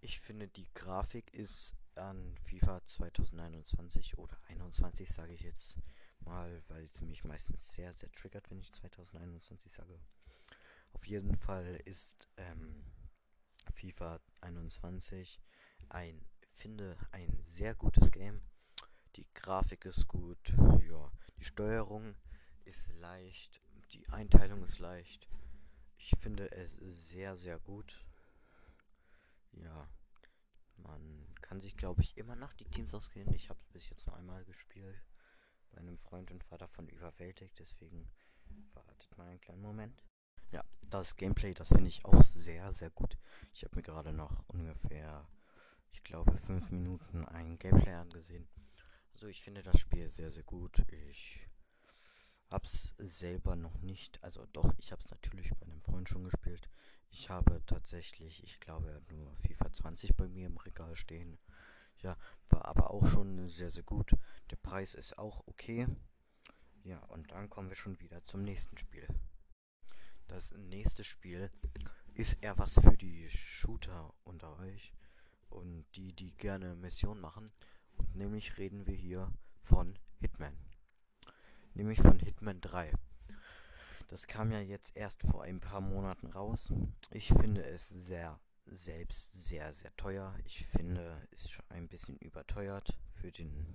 ich 0.00 0.20
finde 0.20 0.48
die 0.48 0.72
Grafik 0.72 1.32
ist 1.34 1.74
an 1.94 2.36
FIFA 2.44 2.84
2021 2.86 4.18
oder 4.18 4.36
21 4.48 5.10
sage 5.10 5.34
ich 5.34 5.42
jetzt 5.42 5.78
mal, 6.20 6.62
weil 6.68 6.84
es 6.84 7.00
mich 7.02 7.24
meistens 7.24 7.72
sehr, 7.72 7.92
sehr 7.92 8.10
triggert, 8.12 8.50
wenn 8.50 8.58
ich 8.58 8.72
2021 8.72 9.72
sage. 9.72 10.00
Auf 10.94 11.06
jeden 11.06 11.36
Fall 11.36 11.80
ist 11.84 12.28
ähm, 12.36 12.82
FIFA 13.74 14.20
21 14.40 15.40
ein, 15.90 16.24
finde, 16.54 16.96
ein 17.12 17.44
sehr 17.46 17.74
gutes 17.74 18.10
Game. 18.10 18.40
Die 19.16 19.26
Grafik 19.34 19.84
ist 19.84 20.08
gut, 20.08 20.54
ja, 20.88 21.12
die 21.36 21.44
Steuerung 21.44 22.14
ist 22.64 22.88
leicht, 22.94 23.60
die 23.92 24.08
Einteilung 24.08 24.64
ist 24.64 24.78
leicht. 24.78 25.28
Ich 25.98 26.12
finde 26.20 26.50
es 26.52 26.72
sehr, 26.80 27.36
sehr 27.36 27.58
gut. 27.58 28.04
Ja, 29.52 29.88
man 30.78 31.26
kann 31.42 31.60
sich, 31.60 31.76
glaube 31.76 32.02
ich, 32.02 32.16
immer 32.16 32.36
noch 32.36 32.52
die 32.54 32.68
Teams 32.68 32.94
ausgehen. 32.94 33.32
Ich 33.32 33.48
habe 33.50 33.60
es 33.60 33.68
bis 33.68 33.88
jetzt 33.88 34.06
nur 34.06 34.16
einmal 34.16 34.44
gespielt. 34.44 35.02
Bei 35.70 35.78
einem 35.78 35.98
Freund 35.98 36.30
und 36.30 36.50
war 36.50 36.58
davon 36.58 36.88
überwältigt. 36.88 37.58
Deswegen 37.58 38.10
wartet 38.72 39.16
mal 39.16 39.28
einen 39.28 39.40
kleinen 39.40 39.62
Moment. 39.62 40.02
Ja, 40.54 40.64
das 40.82 41.16
Gameplay, 41.16 41.52
das 41.52 41.70
finde 41.70 41.88
ich 41.88 42.04
auch 42.04 42.22
sehr, 42.22 42.72
sehr 42.72 42.90
gut. 42.90 43.18
Ich 43.52 43.64
habe 43.64 43.74
mir 43.74 43.82
gerade 43.82 44.12
noch 44.12 44.44
ungefähr, 44.46 45.26
ich 45.90 46.04
glaube, 46.04 46.38
fünf 46.38 46.70
Minuten 46.70 47.24
ein 47.26 47.58
Gameplay 47.58 47.94
angesehen. 47.94 48.46
Also 49.14 49.26
ich 49.26 49.42
finde 49.42 49.64
das 49.64 49.80
Spiel 49.80 50.06
sehr, 50.06 50.30
sehr 50.30 50.44
gut. 50.44 50.78
Ich 51.10 51.40
Hab's 52.50 52.94
selber 52.98 53.56
noch 53.56 53.80
nicht, 53.80 54.22
also 54.22 54.46
doch, 54.52 54.72
ich 54.78 54.92
hab's 54.92 55.10
natürlich 55.10 55.50
bei 55.58 55.66
einem 55.66 55.80
Freund 55.80 56.08
schon 56.08 56.22
gespielt. 56.22 56.70
Ich 57.10 57.28
habe 57.28 57.60
tatsächlich, 57.66 58.44
ich 58.44 58.60
glaube, 58.60 59.02
nur 59.10 59.34
FIFA 59.38 59.72
20 59.72 60.14
bei 60.14 60.28
mir 60.28 60.46
im 60.46 60.56
Regal 60.58 60.94
stehen. 60.94 61.36
Ja, 61.98 62.16
war 62.50 62.66
aber 62.66 62.92
auch 62.92 63.06
schon 63.08 63.48
sehr, 63.48 63.70
sehr 63.70 63.82
gut. 63.82 64.12
Der 64.52 64.56
Preis 64.56 64.94
ist 64.94 65.18
auch 65.18 65.42
okay. 65.48 65.88
Ja, 66.84 67.00
und 67.06 67.32
dann 67.32 67.50
kommen 67.50 67.70
wir 67.70 67.76
schon 67.76 67.98
wieder 67.98 68.24
zum 68.24 68.44
nächsten 68.44 68.78
Spiel. 68.78 69.08
Das 70.28 70.52
nächste 70.52 71.04
Spiel 71.04 71.50
ist 72.14 72.36
eher 72.42 72.58
was 72.58 72.74
für 72.74 72.96
die 72.96 73.28
Shooter 73.28 74.12
unter 74.24 74.58
euch 74.58 74.92
und 75.50 75.84
die, 75.94 76.12
die 76.12 76.34
gerne 76.36 76.74
Mission 76.76 77.20
machen. 77.20 77.50
Und 77.96 78.16
nämlich 78.16 78.58
reden 78.58 78.86
wir 78.86 78.94
hier 78.94 79.32
von 79.62 79.98
Hitman 80.20 80.56
nämlich 81.74 82.00
von 82.00 82.18
Hitman 82.18 82.60
3. 82.60 82.92
Das 84.08 84.26
kam 84.26 84.52
ja 84.52 84.60
jetzt 84.60 84.96
erst 84.96 85.22
vor 85.22 85.42
ein 85.42 85.60
paar 85.60 85.80
Monaten 85.80 86.28
raus. 86.28 86.72
Ich 87.10 87.28
finde 87.28 87.64
es 87.64 87.88
sehr 87.88 88.38
selbst 88.66 89.30
sehr, 89.34 89.74
sehr 89.74 89.94
teuer. 89.96 90.34
Ich 90.46 90.66
finde, 90.66 91.20
es 91.32 91.50
schon 91.50 91.64
ein 91.68 91.86
bisschen 91.86 92.16
überteuert 92.18 92.96
für 93.12 93.30
den, 93.30 93.66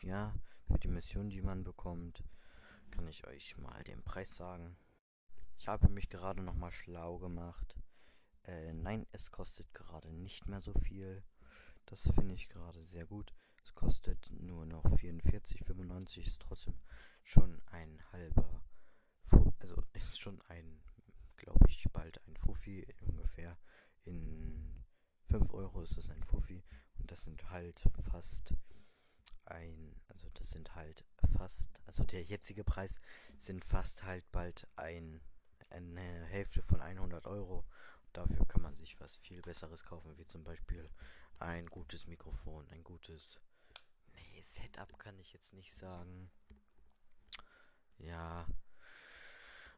ja, 0.00 0.34
für 0.66 0.78
die 0.78 0.88
Mission, 0.88 1.28
die 1.28 1.42
man 1.42 1.62
bekommt. 1.62 2.24
Kann 2.90 3.06
ich 3.06 3.26
euch 3.26 3.58
mal 3.58 3.82
den 3.84 4.02
Preis 4.02 4.34
sagen. 4.34 4.76
Ich 5.62 5.68
habe 5.68 5.88
mich 5.88 6.10
gerade 6.10 6.42
noch 6.42 6.56
mal 6.56 6.72
schlau 6.72 7.18
gemacht. 7.18 7.76
Äh, 8.42 8.72
nein, 8.72 9.06
es 9.12 9.30
kostet 9.30 9.72
gerade 9.72 10.12
nicht 10.12 10.48
mehr 10.48 10.60
so 10.60 10.74
viel. 10.74 11.22
Das 11.86 12.10
finde 12.16 12.34
ich 12.34 12.48
gerade 12.48 12.82
sehr 12.82 13.06
gut. 13.06 13.32
Es 13.62 13.72
kostet 13.72 14.28
nur 14.32 14.66
noch 14.66 14.84
44,95, 14.84 16.26
ist 16.26 16.40
trotzdem 16.40 16.74
schon 17.22 17.62
ein 17.66 18.02
halber, 18.10 18.64
Fu 19.26 19.52
also 19.60 19.84
ist 19.92 20.20
schon 20.20 20.42
ein, 20.48 20.82
glaube 21.36 21.64
ich, 21.68 21.84
bald 21.92 22.20
ein 22.26 22.36
Fuffi 22.38 22.84
ungefähr. 23.02 23.56
In 24.04 24.82
5 25.28 25.54
Euro 25.54 25.82
ist 25.82 25.96
es 25.96 26.10
ein 26.10 26.24
Fuffi 26.24 26.64
und 26.98 27.08
das 27.12 27.22
sind 27.22 27.50
halt 27.50 27.80
fast 28.10 28.52
ein, 29.44 29.94
also 30.08 30.28
das 30.34 30.50
sind 30.50 30.74
halt 30.74 31.04
fast, 31.36 31.80
also 31.86 32.02
der 32.02 32.24
jetzige 32.24 32.64
Preis 32.64 32.98
sind 33.38 33.64
fast 33.64 34.02
halt 34.02 34.24
bald 34.32 34.66
ein, 34.74 35.20
eine 35.72 36.24
Hälfte 36.26 36.62
von 36.62 36.80
100 36.80 37.26
Euro. 37.26 37.64
Dafür 38.12 38.46
kann 38.46 38.62
man 38.62 38.76
sich 38.76 39.00
was 39.00 39.16
viel 39.16 39.40
Besseres 39.40 39.84
kaufen, 39.84 40.16
wie 40.18 40.26
zum 40.26 40.44
Beispiel 40.44 40.88
ein 41.38 41.66
gutes 41.66 42.06
Mikrofon, 42.06 42.68
ein 42.68 42.84
gutes 42.84 43.40
Setup 44.52 44.98
kann 44.98 45.18
ich 45.18 45.32
jetzt 45.32 45.54
nicht 45.54 45.74
sagen. 45.74 46.30
Ja. 47.98 48.46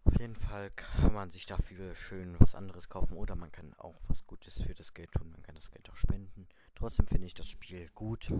Auf 0.04 0.18
jeden 0.20 0.36
Fall 0.36 0.70
kann 0.72 1.14
man 1.14 1.30
sich 1.30 1.46
dafür 1.46 1.94
schön 1.94 2.38
was 2.38 2.54
anderes 2.54 2.88
kaufen 2.88 3.16
oder 3.16 3.36
man 3.36 3.50
kann 3.50 3.72
auch 3.74 3.98
was 4.08 4.26
Gutes 4.26 4.62
für 4.62 4.74
das 4.74 4.92
Geld 4.92 5.12
tun. 5.12 5.30
Man 5.30 5.42
kann 5.42 5.54
das 5.54 5.70
Geld 5.70 5.88
auch 5.88 5.96
spenden. 5.96 6.46
Trotzdem 6.74 7.06
finde 7.06 7.26
ich 7.26 7.34
das 7.34 7.48
Spiel 7.48 7.88
gut. 7.94 8.30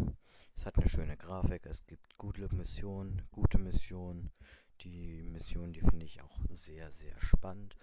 Es 0.56 0.66
hat 0.66 0.76
eine 0.76 0.88
schöne 0.88 1.16
Grafik, 1.16 1.64
es 1.66 1.86
gibt 1.86 2.18
gute 2.18 2.54
Missionen, 2.54 3.22
gute 3.30 3.58
Missionen. 3.58 4.30
Die 4.80 5.22
Missionen, 5.22 5.72
die 5.72 5.80
finde 5.80 6.06
ich 6.06 6.20
auch 6.22 6.38
sehr, 6.50 6.90
sehr 6.92 7.20
spannend 7.20 7.76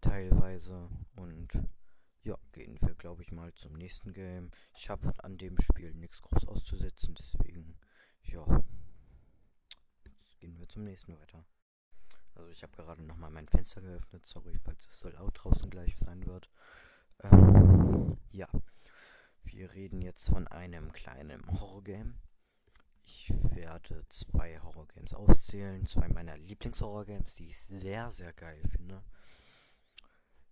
teilweise. 0.00 0.88
Und 1.16 1.58
ja, 2.22 2.36
gehen 2.52 2.80
wir, 2.80 2.94
glaube 2.94 3.22
ich, 3.22 3.32
mal 3.32 3.52
zum 3.54 3.74
nächsten 3.74 4.12
Game. 4.12 4.50
Ich 4.76 4.90
habe 4.90 5.12
an 5.22 5.38
dem 5.38 5.58
Spiel 5.60 5.94
nichts 5.94 6.20
groß 6.22 6.46
auszusetzen, 6.46 7.14
deswegen, 7.18 7.76
ja. 8.22 8.44
Jetzt 10.04 10.38
gehen 10.40 10.58
wir 10.58 10.68
zum 10.68 10.84
nächsten 10.84 11.18
weiter. 11.18 11.44
Also 12.34 12.50
ich 12.50 12.62
habe 12.62 12.76
gerade 12.76 13.02
nochmal 13.02 13.30
mein 13.30 13.48
Fenster 13.48 13.80
geöffnet. 13.80 14.24
Sorry, 14.24 14.58
falls 14.64 14.86
es 14.86 14.98
so 15.00 15.08
laut 15.08 15.32
draußen 15.34 15.70
gleich 15.70 15.96
sein 15.98 16.24
wird. 16.26 16.48
Ähm, 17.22 18.16
ja. 18.30 18.48
Wir 19.42 19.72
reden 19.72 20.02
jetzt 20.02 20.28
von 20.28 20.46
einem 20.48 20.92
kleinen 20.92 21.44
Horrorgame. 21.50 22.14
Ich 23.10 23.32
werde 23.54 24.04
zwei 24.10 24.60
Horrorgames 24.60 25.14
auszählen. 25.14 25.86
Zwei 25.86 26.08
meiner 26.08 26.36
Lieblingshorrorgames, 26.36 27.36
die 27.36 27.48
ich 27.48 27.58
sehr, 27.58 28.10
sehr 28.10 28.34
geil 28.34 28.60
finde. 28.68 29.02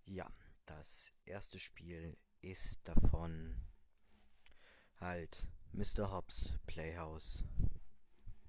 Ja, 0.05 0.27
das 0.65 1.11
erste 1.25 1.59
Spiel 1.59 2.17
ist 2.41 2.79
davon 2.83 3.55
halt 4.99 5.47
Mr. 5.71 6.11
Hobbs 6.11 6.55
Playhouse 6.65 7.43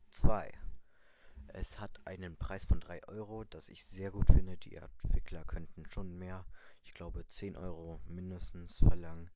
2. 0.09 0.59
Es 1.49 1.79
hat 1.79 2.01
einen 2.07 2.39
Preis 2.39 2.65
von 2.65 2.81
3 2.81 3.07
Euro, 3.09 3.45
das 3.45 3.69
ich 3.69 3.85
sehr 3.85 4.11
gut 4.11 4.27
finde. 4.29 4.57
Die 4.57 4.77
Entwickler 4.77 5.45
könnten 5.45 5.85
schon 5.91 6.17
mehr, 6.17 6.47
ich 6.83 6.95
glaube 6.95 7.29
10 7.29 7.57
Euro 7.57 8.01
mindestens 8.07 8.79
verlangen. 8.79 9.31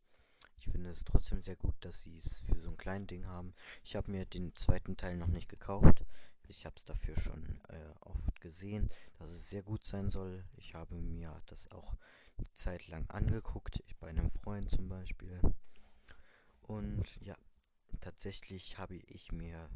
Ich 0.64 0.70
finde 0.70 0.90
es 0.90 1.02
trotzdem 1.02 1.42
sehr 1.42 1.56
gut, 1.56 1.74
dass 1.80 2.02
sie 2.02 2.18
es 2.18 2.42
für 2.42 2.60
so 2.60 2.70
ein 2.70 2.76
kleines 2.76 3.08
Ding 3.08 3.26
haben. 3.26 3.52
Ich 3.82 3.96
habe 3.96 4.12
mir 4.12 4.24
den 4.24 4.54
zweiten 4.54 4.96
Teil 4.96 5.16
noch 5.16 5.26
nicht 5.26 5.48
gekauft. 5.48 6.04
Ich 6.46 6.64
habe 6.64 6.76
es 6.76 6.84
dafür 6.84 7.18
schon 7.18 7.60
äh, 7.68 7.90
oft 7.98 8.40
gesehen, 8.40 8.88
dass 9.18 9.30
es 9.30 9.50
sehr 9.50 9.64
gut 9.64 9.84
sein 9.84 10.08
soll. 10.08 10.44
Ich 10.54 10.74
habe 10.74 10.94
mir 10.94 11.42
das 11.46 11.68
auch 11.72 11.96
eine 12.38 12.48
Zeit 12.52 12.86
lang 12.86 13.10
angeguckt, 13.10 13.82
bei 13.98 14.06
einem 14.10 14.30
Freund 14.30 14.70
zum 14.70 14.88
Beispiel. 14.88 15.40
Und 16.60 17.20
ja, 17.22 17.36
tatsächlich 18.00 18.78
habe 18.78 18.94
ich 18.94 19.32
mir 19.32 19.68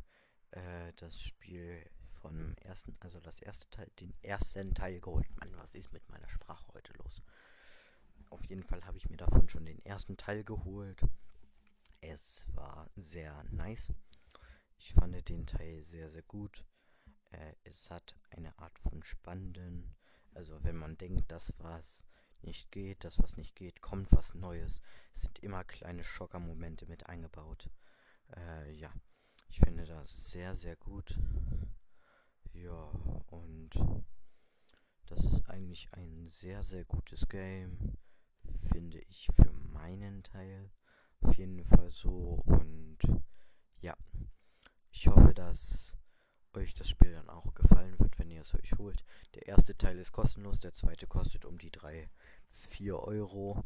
äh, 0.52 0.92
das 0.94 1.20
Spiel 1.20 1.84
von 2.20 2.56
ersten, 2.58 2.96
also 3.00 3.18
das 3.18 3.40
erste 3.40 3.68
Teil, 3.70 3.90
den 3.98 4.14
ersten 4.22 4.72
Teil 4.72 5.00
geholt. 5.00 5.26
Mann, 5.40 5.50
was 5.56 5.74
ist 5.74 5.92
mit 5.92 6.08
meiner 6.10 6.28
Sprache 6.28 6.72
heute 6.74 6.92
los? 6.92 7.22
Auf 8.36 8.44
jeden 8.50 8.64
Fall 8.64 8.84
habe 8.84 8.98
ich 8.98 9.08
mir 9.08 9.16
davon 9.16 9.48
schon 9.48 9.64
den 9.64 9.82
ersten 9.86 10.18
Teil 10.18 10.44
geholt. 10.44 11.00
Es 12.02 12.46
war 12.54 12.90
sehr 12.94 13.42
nice. 13.44 13.94
Ich 14.76 14.92
fand 14.92 15.26
den 15.30 15.46
Teil 15.46 15.82
sehr, 15.84 16.10
sehr 16.10 16.22
gut. 16.22 16.62
Äh, 17.30 17.54
es 17.64 17.90
hat 17.90 18.14
eine 18.28 18.56
Art 18.58 18.78
von 18.78 19.02
spannenden, 19.02 19.96
also 20.34 20.62
wenn 20.62 20.76
man 20.76 20.98
denkt, 20.98 21.32
dass 21.32 21.54
was 21.56 22.04
nicht 22.42 22.70
geht, 22.70 23.04
dass 23.04 23.18
was 23.18 23.38
nicht 23.38 23.56
geht, 23.56 23.80
kommt 23.80 24.12
was 24.12 24.34
Neues. 24.34 24.82
Es 25.14 25.22
sind 25.22 25.38
immer 25.38 25.64
kleine 25.64 26.04
Schockermomente 26.04 26.84
mit 26.84 27.06
eingebaut. 27.06 27.70
Äh, 28.36 28.70
ja, 28.72 28.92
ich 29.48 29.60
finde 29.60 29.86
das 29.86 30.30
sehr, 30.30 30.54
sehr 30.54 30.76
gut. 30.76 31.18
Ja, 32.52 32.90
und 33.28 33.70
das 35.06 35.24
ist 35.24 35.48
eigentlich 35.48 35.90
ein 35.94 36.28
sehr, 36.28 36.62
sehr 36.62 36.84
gutes 36.84 37.26
Game, 37.28 37.96
finde 38.72 39.00
ich 39.08 39.28
für 39.36 39.50
meinen 39.72 40.22
Teil 40.22 40.70
auf 41.20 41.34
jeden 41.36 41.64
Fall 41.64 41.90
so. 41.90 42.42
Und 42.46 42.98
ja, 43.80 43.96
ich 44.90 45.06
hoffe, 45.08 45.34
dass 45.34 45.94
euch 46.54 46.74
das 46.74 46.88
Spiel 46.88 47.12
dann 47.12 47.28
auch 47.28 47.54
gefallen 47.54 47.98
wird, 47.98 48.18
wenn 48.18 48.30
ihr 48.30 48.40
es 48.40 48.54
euch 48.54 48.72
holt. 48.78 49.04
Der 49.34 49.46
erste 49.46 49.76
Teil 49.76 49.98
ist 49.98 50.12
kostenlos, 50.12 50.60
der 50.60 50.72
zweite 50.72 51.06
kostet 51.06 51.44
um 51.44 51.58
die 51.58 51.70
3 51.70 52.08
bis 52.50 52.66
4 52.68 52.98
Euro. 52.98 53.62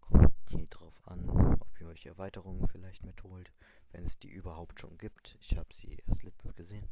Kommt 0.00 0.32
hier 0.48 0.66
drauf 0.66 1.00
an, 1.06 1.28
ob 1.28 1.80
ihr 1.80 1.88
euch 1.88 2.04
Erweiterungen 2.04 2.68
vielleicht 2.68 3.04
mitholt, 3.04 3.50
wenn 3.92 4.04
es 4.04 4.18
die 4.18 4.28
überhaupt 4.28 4.78
schon 4.80 4.98
gibt. 4.98 5.36
Ich 5.40 5.56
habe 5.56 5.72
sie 5.74 5.96
erst 6.06 6.22
letztens 6.22 6.54
gesehen. 6.54 6.88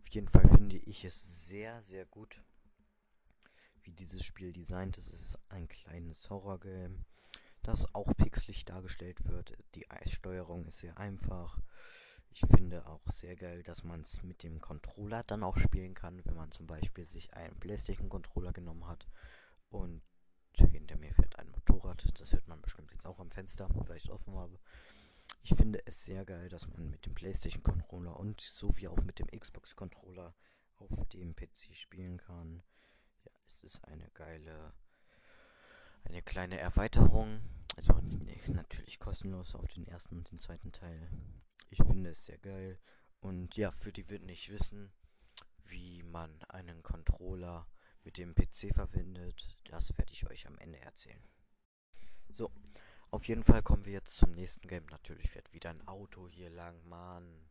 Auf 0.00 0.08
jeden 0.08 0.28
Fall 0.28 0.48
finde 0.48 0.76
ich 0.76 1.04
es 1.04 1.46
sehr, 1.46 1.80
sehr 1.80 2.04
gut, 2.06 2.42
wie 3.84 3.92
dieses 3.92 4.24
Spiel 4.24 4.52
designt 4.52 4.98
ist. 4.98 5.12
Es 5.12 5.22
ist 5.22 5.38
ein 5.48 5.68
kleines 5.68 6.28
Horrorgame, 6.30 7.04
das 7.62 7.94
auch 7.94 8.14
pixelig 8.16 8.64
dargestellt 8.64 9.24
wird. 9.26 9.56
Die 9.74 9.90
Eissteuerung 9.90 10.66
ist 10.66 10.78
sehr 10.78 10.98
einfach. 10.98 11.58
Ich 12.30 12.40
finde 12.40 12.86
auch 12.86 13.06
sehr 13.08 13.36
geil, 13.36 13.62
dass 13.62 13.84
man 13.84 14.00
es 14.00 14.22
mit 14.22 14.42
dem 14.42 14.60
Controller 14.60 15.22
dann 15.22 15.44
auch 15.44 15.56
spielen 15.56 15.94
kann, 15.94 16.24
wenn 16.24 16.34
man 16.34 16.50
zum 16.50 16.66
Beispiel 16.66 17.06
sich 17.06 17.32
einen 17.34 17.54
PlayStation-Controller 17.60 18.52
genommen 18.52 18.86
hat 18.88 19.06
und 19.70 20.02
hinter 20.56 20.96
mir 20.96 21.14
fährt 21.14 21.38
ein 21.38 21.48
Motorrad. 21.50 22.04
Das 22.18 22.32
hört 22.32 22.48
man 22.48 22.60
bestimmt 22.60 22.92
jetzt 22.92 23.06
auch 23.06 23.18
am 23.20 23.30
Fenster, 23.30 23.68
weil 23.72 23.96
ich 23.96 24.04
es 24.04 24.10
offen 24.10 24.34
habe. 24.34 24.58
Ich 25.42 25.54
finde 25.54 25.80
es 25.86 26.04
sehr 26.04 26.24
geil, 26.24 26.48
dass 26.48 26.66
man 26.68 26.90
mit 26.90 27.06
dem 27.06 27.14
PlayStation 27.14 27.62
Controller 27.62 28.18
und 28.18 28.40
so 28.40 28.76
wie 28.76 28.88
auch 28.88 29.00
mit 29.02 29.18
dem 29.18 29.26
Xbox 29.28 29.76
Controller 29.76 30.34
auf 30.76 31.08
dem 31.08 31.34
PC 31.36 31.74
spielen 31.74 32.18
kann. 32.18 32.62
Es 33.46 33.64
ist 33.64 33.84
eine 33.84 34.08
geile, 34.10 34.72
eine 36.04 36.22
kleine 36.22 36.58
Erweiterung. 36.58 37.40
Also 37.76 37.92
natürlich 38.48 38.98
kostenlos 38.98 39.54
auf 39.54 39.66
den 39.68 39.86
ersten 39.86 40.18
und 40.18 40.30
den 40.30 40.38
zweiten 40.38 40.72
Teil. 40.72 41.10
Ich 41.70 41.78
finde 41.78 42.10
es 42.10 42.24
sehr 42.24 42.38
geil. 42.38 42.78
Und 43.20 43.56
ja, 43.56 43.72
für 43.72 43.92
die 43.92 44.08
wird 44.08 44.22
nicht 44.22 44.50
wissen, 44.50 44.92
wie 45.64 46.02
man 46.02 46.42
einen 46.44 46.82
Controller 46.82 47.66
mit 48.04 48.18
dem 48.18 48.34
PC 48.34 48.74
verwendet, 48.74 49.56
das 49.64 49.96
werde 49.96 50.12
ich 50.12 50.26
euch 50.28 50.46
am 50.46 50.58
Ende 50.58 50.78
erzählen. 50.80 51.22
So, 52.28 52.52
auf 53.10 53.26
jeden 53.28 53.44
Fall 53.44 53.62
kommen 53.62 53.84
wir 53.86 53.92
jetzt 53.92 54.16
zum 54.16 54.32
nächsten 54.32 54.68
Game. 54.68 54.84
Natürlich 54.86 55.30
fährt 55.30 55.52
wieder 55.52 55.70
ein 55.70 55.86
Auto 55.88 56.28
hier 56.28 56.50
lang, 56.50 56.86
Mann. 56.86 57.48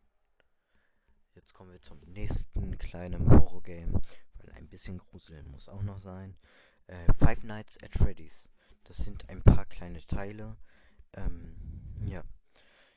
Jetzt 1.34 1.52
kommen 1.54 1.72
wir 1.72 1.80
zum 1.80 1.98
nächsten 2.06 2.78
kleinen 2.78 3.28
Horror-Game, 3.28 4.00
ein 4.50 4.68
bisschen 4.68 4.98
gruseln 4.98 5.50
muss 5.50 5.68
auch 5.68 5.82
noch 5.82 6.00
sein. 6.00 6.36
Äh, 6.86 7.12
Five 7.18 7.42
Nights 7.44 7.82
at 7.82 7.94
Freddy's. 7.94 8.50
Das 8.84 8.98
sind 8.98 9.28
ein 9.28 9.42
paar 9.42 9.64
kleine 9.66 10.04
Teile. 10.06 10.56
Ähm, 11.14 11.56
ja. 12.06 12.22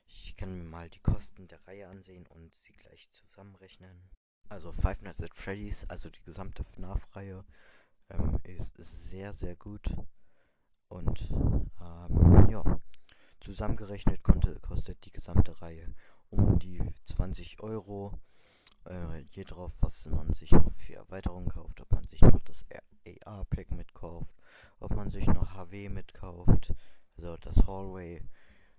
Ich 0.06 0.36
kann 0.36 0.58
mir 0.58 0.64
mal 0.64 0.90
die 0.90 1.00
Kosten 1.00 1.48
der 1.48 1.66
Reihe 1.68 1.88
ansehen 1.88 2.26
und 2.28 2.56
sie 2.56 2.74
gleich 2.74 3.12
zusammenrechnen. 3.12 4.10
Also 4.50 4.72
Five 4.72 5.02
Nights 5.02 5.22
at 5.22 5.34
Freddy's, 5.34 5.86
also 5.90 6.10
die 6.10 6.24
gesamte 6.24 6.64
FNAF-Reihe, 6.64 7.44
ähm, 8.10 8.40
ist, 8.44 8.78
ist 8.78 9.10
sehr, 9.10 9.34
sehr 9.34 9.56
gut. 9.56 9.94
Und 10.88 11.30
ähm, 11.82 12.48
ja, 12.50 12.64
zusammengerechnet 13.42 14.24
konnte, 14.24 14.60
kostet 14.62 15.04
die 15.06 15.12
gesamte 15.12 15.62
Reihe 15.62 15.94
um 16.30 16.60
die 16.60 16.82
20 17.06 17.60
Euro. 17.62 18.18
Äh, 18.88 19.26
je 19.32 19.44
drauf, 19.44 19.74
was 19.82 20.06
man 20.08 20.34
sich 20.34 20.52
noch 20.52 20.72
für 20.76 20.96
Erweiterungen 20.96 21.50
kauft, 21.50 21.82
ob 21.82 21.92
man 21.92 22.04
sich 22.06 22.22
noch 22.22 22.40
das 22.42 22.66
AR-Pack 23.06 23.72
mitkauft, 23.72 24.34
ob 24.80 24.96
man 24.96 25.10
sich 25.10 25.28
noch 25.28 25.54
HW 25.54 25.90
mitkauft, 25.90 26.74
also 27.18 27.38
das 27.38 27.68
Hallway, 27.68 28.18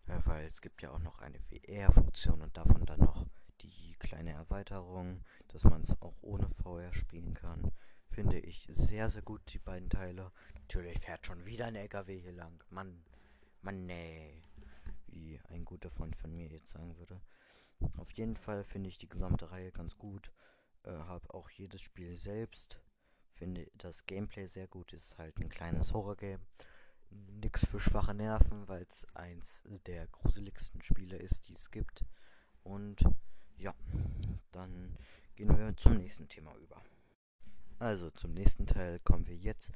äh, 0.07 0.18
weil 0.25 0.47
es 0.47 0.61
gibt 0.61 0.83
ja 0.83 0.90
auch 0.90 1.01
noch 1.01 1.18
eine 1.18 1.38
VR-Funktion 1.40 2.42
und 2.42 2.57
davon 2.57 2.87
dann 2.87 3.01
noch 3.01 3.27
die 3.61 3.97
kleine 3.99 4.33
Erweiterung, 4.33 5.25
dass 5.49 5.64
man 5.64 5.83
es 5.83 6.01
auch 6.01 6.14
ohne 6.23 6.49
VR 6.62 6.92
spielen 6.92 7.35
kann 7.35 7.71
finde 8.18 8.40
ich 8.40 8.66
sehr, 8.73 9.11
sehr 9.11 9.23
gut, 9.23 9.40
die 9.53 9.61
beiden 9.61 9.88
Teile. 9.90 10.33
Natürlich 10.55 10.99
fährt 10.99 11.25
schon 11.25 11.47
wieder 11.47 11.66
ein 11.66 11.77
LKW 11.77 12.18
hier 12.18 12.33
lang. 12.33 12.59
Mann, 12.68 13.05
Mann, 13.62 13.87
nee. 13.87 14.42
Wie 15.07 15.38
ein 15.51 15.64
guter 15.64 15.88
Freund 15.88 16.16
von 16.16 16.35
mir 16.35 16.49
jetzt 16.49 16.71
sagen 16.71 16.97
würde. 16.99 17.21
Auf 17.97 18.11
jeden 18.12 18.37
Fall 18.37 18.64
finde 18.64 18.88
ich 18.88 18.99
die 18.99 19.09
gesamte 19.09 19.51
Reihe 19.51 19.71
ganz 19.73 19.97
gut. 19.97 20.33
Äh, 20.85 20.91
habe 20.91 21.33
auch 21.35 21.51
jedes 21.51 21.83
Spiel 21.83 22.17
selbst. 22.17 22.81
Finde 23.35 23.71
das 23.75 24.07
Gameplay 24.07 24.47
sehr 24.47 24.67
gut. 24.67 24.93
Ist 24.93 25.19
halt 25.19 25.38
ein 25.38 25.49
kleines 25.49 25.93
Horror-Game. 25.93 26.41
Nix 27.11 27.64
für 27.64 27.81
schwache 27.81 28.14
Nerven, 28.14 28.69
weil 28.69 28.87
es 28.88 29.07
eins 29.14 29.62
der 29.87 30.07
gruseligsten 30.09 30.83
Spiele 30.83 31.17
ist, 31.17 31.49
die 31.49 31.55
es 31.55 31.71
gibt. 31.71 32.05
Und 32.62 33.03
ja, 33.57 33.75
dann 34.53 34.97
gehen 35.37 35.57
wir 35.57 35.77
zum 35.77 35.97
nächsten 35.97 36.29
Thema 36.29 36.55
über. 36.57 36.83
Also 37.79 38.11
zum 38.11 38.35
nächsten 38.35 38.67
Teil 38.67 38.99
kommen 39.01 39.27
wir 39.27 39.37
jetzt. 39.37 39.73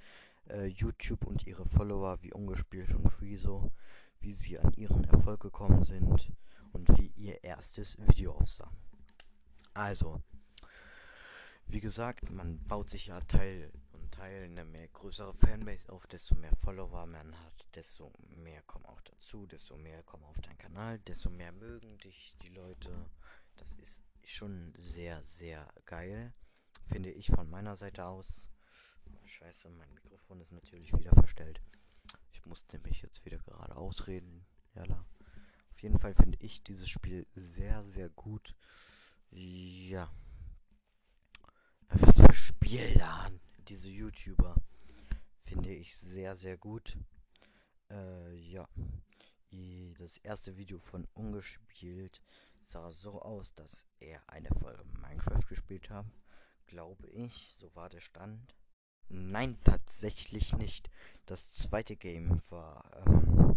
Äh, 0.49 0.67
YouTube 0.67 1.25
und 1.25 1.47
ihre 1.47 1.65
Follower 1.65 2.21
wie 2.23 2.33
Ungespielt 2.33 2.93
und 2.95 3.21
Rezo, 3.21 3.73
wie 4.21 4.35
sie 4.35 4.59
an 4.59 4.73
ihren 4.73 5.05
Erfolg 5.05 5.41
gekommen 5.41 5.85
sind 5.85 6.33
und 6.73 6.89
wie 6.99 7.13
ihr 7.17 7.43
erstes 7.45 7.99
Video 7.99 8.33
aussah. 8.33 8.71
Also, 9.75 10.23
wie 11.67 11.81
gesagt, 11.81 12.31
man 12.31 12.63
baut 12.65 12.91
sich 12.91 13.07
ja 13.07 13.21
Teil 13.23 13.73
und 13.93 14.13
Teil 14.13 14.45
eine 14.45 14.65
mehr 14.65 14.89
größere 14.89 15.33
Fanbase 15.35 15.91
auf, 15.91 16.07
desto 16.07 16.35
mehr 16.35 16.55
Follower 16.57 17.07
man 17.07 17.39
hat, 17.45 17.67
desto 17.75 18.13
mehr 18.37 18.63
kommen 18.63 18.85
auch 18.87 19.01
dazu, 19.03 19.47
desto 19.47 19.77
mehr 19.77 20.03
kommen 20.03 20.25
auf 20.25 20.41
deinen 20.41 20.59
Kanal, 20.59 20.99
desto 21.01 21.31
mehr 21.31 21.53
mögen 21.53 21.99
dich 21.99 22.37
die 22.43 22.51
Leute. 22.51 22.93
Das 23.57 23.73
ist 23.75 24.03
schon 24.25 24.73
sehr, 24.77 25.23
sehr 25.23 25.67
geil, 25.87 26.35
finde 26.87 27.11
ich 27.11 27.29
von 27.29 27.49
meiner 27.49 27.77
Seite 27.77 28.05
aus. 28.05 28.47
Scheiße, 29.25 29.71
mein 29.71 29.93
Mikrofon 29.95 30.41
ist 30.41 30.53
natürlich 30.53 30.93
wieder 30.93 31.13
verstellt. 31.13 31.61
Ich 32.33 32.45
musste 32.45 32.79
mich 32.81 33.01
jetzt 33.03 33.25
wieder 33.25 33.39
gerade 33.39 33.77
ausreden. 33.77 34.45
Jalla. 34.75 35.07
Jeden 35.83 35.99
Fall 35.99 36.15
finde 36.15 36.39
ich 36.41 36.63
dieses 36.63 36.89
Spiel 36.89 37.27
sehr, 37.35 37.83
sehr 37.83 38.09
gut. 38.11 38.55
Ja. 39.33 40.09
Was 41.89 42.21
für 42.21 42.33
Spiel 42.33 42.95
da 42.95 43.29
diese 43.67 43.91
YouTuber. 43.91 44.55
Finde 45.45 45.75
ich 45.75 45.97
sehr, 45.97 46.37
sehr 46.37 46.57
gut. 46.57 46.97
Äh, 47.91 48.35
ja. 48.37 48.69
Das 49.99 50.17
erste 50.19 50.57
Video 50.57 50.79
von 50.79 51.09
Ungespielt 51.15 52.23
sah 52.65 52.91
so 52.91 53.21
aus, 53.21 53.53
dass 53.53 53.85
er 53.99 54.23
eine 54.29 54.51
Folge 54.61 54.85
Minecraft 54.85 55.47
gespielt 55.49 55.91
hat. 55.91 56.07
Glaube 56.67 57.09
ich, 57.09 57.57
so 57.59 57.75
war 57.75 57.89
der 57.89 58.01
Stand. 58.01 58.55
Nein, 59.09 59.59
tatsächlich 59.65 60.55
nicht. 60.55 60.91
Das 61.27 61.53
zweite 61.53 61.97
Game 61.97 62.41
war 62.51 63.05
ähm, 63.05 63.52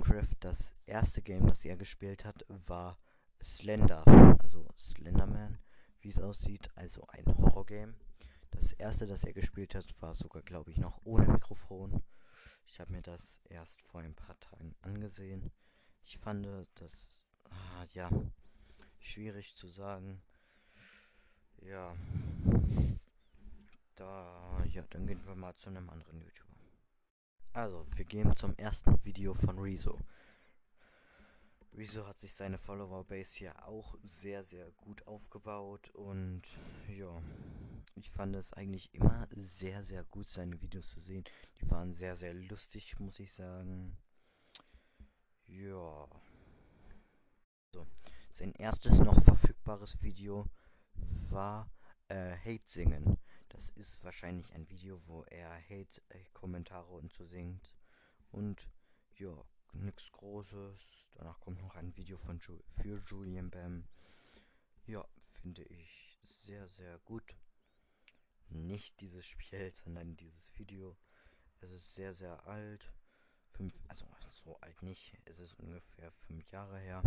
Minecraft. 0.00 0.36
Das 0.40 0.72
erste 0.86 1.20
Game, 1.20 1.46
das 1.46 1.64
er 1.64 1.76
gespielt 1.76 2.24
hat, 2.24 2.44
war 2.66 2.98
Slender. 3.42 4.06
Also 4.42 4.66
Slenderman, 4.78 5.58
wie 6.00 6.08
es 6.08 6.18
aussieht. 6.18 6.70
Also 6.74 7.06
ein 7.08 7.26
Horrorgame. 7.26 7.94
Das 8.50 8.72
erste, 8.72 9.06
das 9.06 9.24
er 9.24 9.32
gespielt 9.32 9.74
hat, 9.74 9.94
war 10.00 10.14
sogar, 10.14 10.42
glaube 10.42 10.70
ich, 10.70 10.78
noch 10.78 11.00
ohne 11.04 11.26
Mikrofon. 11.26 12.02
Ich 12.66 12.80
habe 12.80 12.92
mir 12.92 13.02
das 13.02 13.42
erst 13.48 13.82
vor 13.82 14.00
ein 14.00 14.14
paar 14.14 14.38
Tagen 14.40 14.74
angesehen. 14.80 15.50
Ich 16.02 16.18
fand 16.18 16.46
das, 16.76 17.24
ah, 17.44 17.84
ja, 17.92 18.10
schwierig 18.98 19.54
zu 19.54 19.68
sagen. 19.68 20.22
Ja. 21.62 21.94
Da, 23.96 24.64
ja, 24.72 24.82
dann 24.90 25.06
gehen 25.06 25.24
wir 25.26 25.34
mal 25.34 25.54
zu 25.54 25.68
einem 25.68 25.90
anderen 25.90 26.22
YouTuber. 26.22 26.49
Also, 27.52 27.84
wir 27.96 28.04
gehen 28.04 28.36
zum 28.36 28.54
ersten 28.56 29.04
Video 29.04 29.34
von 29.34 29.58
Rezo. 29.58 29.98
Rezo 31.76 32.06
hat 32.06 32.20
sich 32.20 32.32
seine 32.32 32.58
Follower-Base 32.58 33.38
hier 33.38 33.66
auch 33.66 33.96
sehr, 34.04 34.44
sehr 34.44 34.70
gut 34.72 35.04
aufgebaut 35.08 35.90
und 35.90 36.42
ja, 36.86 37.10
ich 37.96 38.08
fand 38.08 38.36
es 38.36 38.52
eigentlich 38.52 38.94
immer 38.94 39.26
sehr, 39.32 39.82
sehr 39.82 40.04
gut, 40.04 40.28
seine 40.28 40.62
Videos 40.62 40.90
zu 40.90 41.00
sehen. 41.00 41.24
Die 41.60 41.68
waren 41.68 41.92
sehr, 41.92 42.16
sehr 42.16 42.34
lustig, 42.34 43.00
muss 43.00 43.18
ich 43.18 43.32
sagen. 43.32 43.96
Ja. 45.46 46.08
So, 47.72 47.84
sein 48.30 48.52
erstes 48.52 49.00
noch 49.00 49.20
verfügbares 49.24 50.00
Video 50.02 50.46
war 51.30 51.68
äh, 52.06 52.36
Hate 52.36 52.68
singen. 52.68 53.18
Das 53.60 53.68
ist 53.76 54.02
wahrscheinlich 54.04 54.54
ein 54.54 54.70
Video, 54.70 55.06
wo 55.06 55.22
er 55.24 55.52
Hate-Kommentare 55.68 56.90
und 56.94 57.12
so 57.12 57.26
singt. 57.26 57.74
Und 58.30 58.66
ja, 59.18 59.36
nichts 59.74 60.10
Großes. 60.12 61.10
Danach 61.12 61.38
kommt 61.40 61.60
noch 61.60 61.74
ein 61.74 61.94
Video 61.94 62.16
von 62.16 62.38
Ju 62.38 62.58
für 62.80 63.02
Julian 63.06 63.50
Bam. 63.50 63.86
Ja, 64.86 65.06
finde 65.42 65.62
ich 65.64 66.18
sehr, 66.22 66.66
sehr 66.68 67.00
gut. 67.00 67.36
Nicht 68.48 68.98
dieses 69.02 69.26
Spiel, 69.26 69.70
sondern 69.84 70.16
dieses 70.16 70.58
Video. 70.58 70.96
Es 71.60 71.70
ist 71.70 71.92
sehr, 71.92 72.14
sehr 72.14 72.46
alt. 72.46 72.90
Fünf, 73.50 73.78
also 73.88 74.06
so 74.30 74.56
alt 74.60 74.82
nicht. 74.82 75.12
Es 75.26 75.38
ist 75.38 75.52
ungefähr 75.58 76.10
fünf 76.12 76.50
Jahre 76.50 76.78
her. 76.78 77.02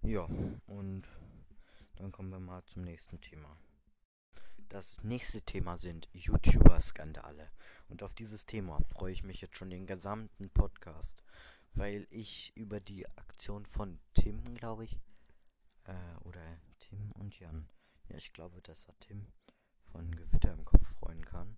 Ja, 0.00 0.26
und 0.66 1.02
dann 1.96 2.10
kommen 2.10 2.30
wir 2.30 2.40
mal 2.40 2.64
zum 2.64 2.84
nächsten 2.84 3.20
Thema. 3.20 3.54
Das 4.68 5.02
nächste 5.02 5.40
Thema 5.40 5.78
sind 5.78 6.10
YouTuber-Skandale. 6.12 7.50
Und 7.88 8.02
auf 8.02 8.12
dieses 8.12 8.44
Thema 8.44 8.82
freue 8.92 9.12
ich 9.12 9.22
mich 9.24 9.40
jetzt 9.40 9.56
schon 9.56 9.70
den 9.70 9.86
gesamten 9.86 10.50
Podcast, 10.50 11.22
weil 11.72 12.06
ich 12.10 12.52
über 12.54 12.78
die 12.78 13.08
Aktion 13.16 13.64
von 13.64 13.98
Tim, 14.12 14.54
glaube 14.54 14.84
ich, 14.84 15.00
äh, 15.84 15.94
oder 16.24 16.42
Tim 16.80 17.12
und 17.12 17.38
Jan, 17.38 17.66
ja, 18.10 18.16
ich 18.16 18.34
glaube, 18.34 18.60
das 18.60 18.86
war 18.86 18.94
Tim 19.00 19.32
von 19.90 20.14
Gewitter 20.14 20.52
im 20.52 20.66
Kopf 20.66 20.86
freuen 20.98 21.24
kann, 21.24 21.56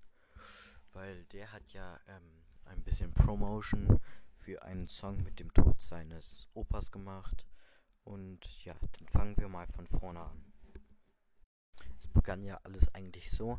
weil 0.92 1.25
der 1.27 1.51
hat 1.51 1.73
ja 1.73 1.99
ähm, 2.07 2.44
ein 2.66 2.85
bisschen 2.85 3.12
Promotion 3.12 4.01
für 4.38 4.62
einen 4.62 4.87
Song 4.87 5.20
mit 5.25 5.40
dem 5.40 5.53
Tod 5.53 5.81
seines 5.81 6.49
Opas 6.55 6.92
gemacht. 6.92 7.44
Und 8.05 8.64
ja, 8.64 8.75
dann 8.92 9.09
fangen 9.09 9.37
wir 9.37 9.49
mal 9.49 9.66
von 9.66 9.88
vorne 9.88 10.20
an. 10.20 10.49
Es 12.00 12.08
begann 12.08 12.42
ja 12.42 12.58
alles 12.64 12.88
eigentlich 12.94 13.30
so. 13.30 13.58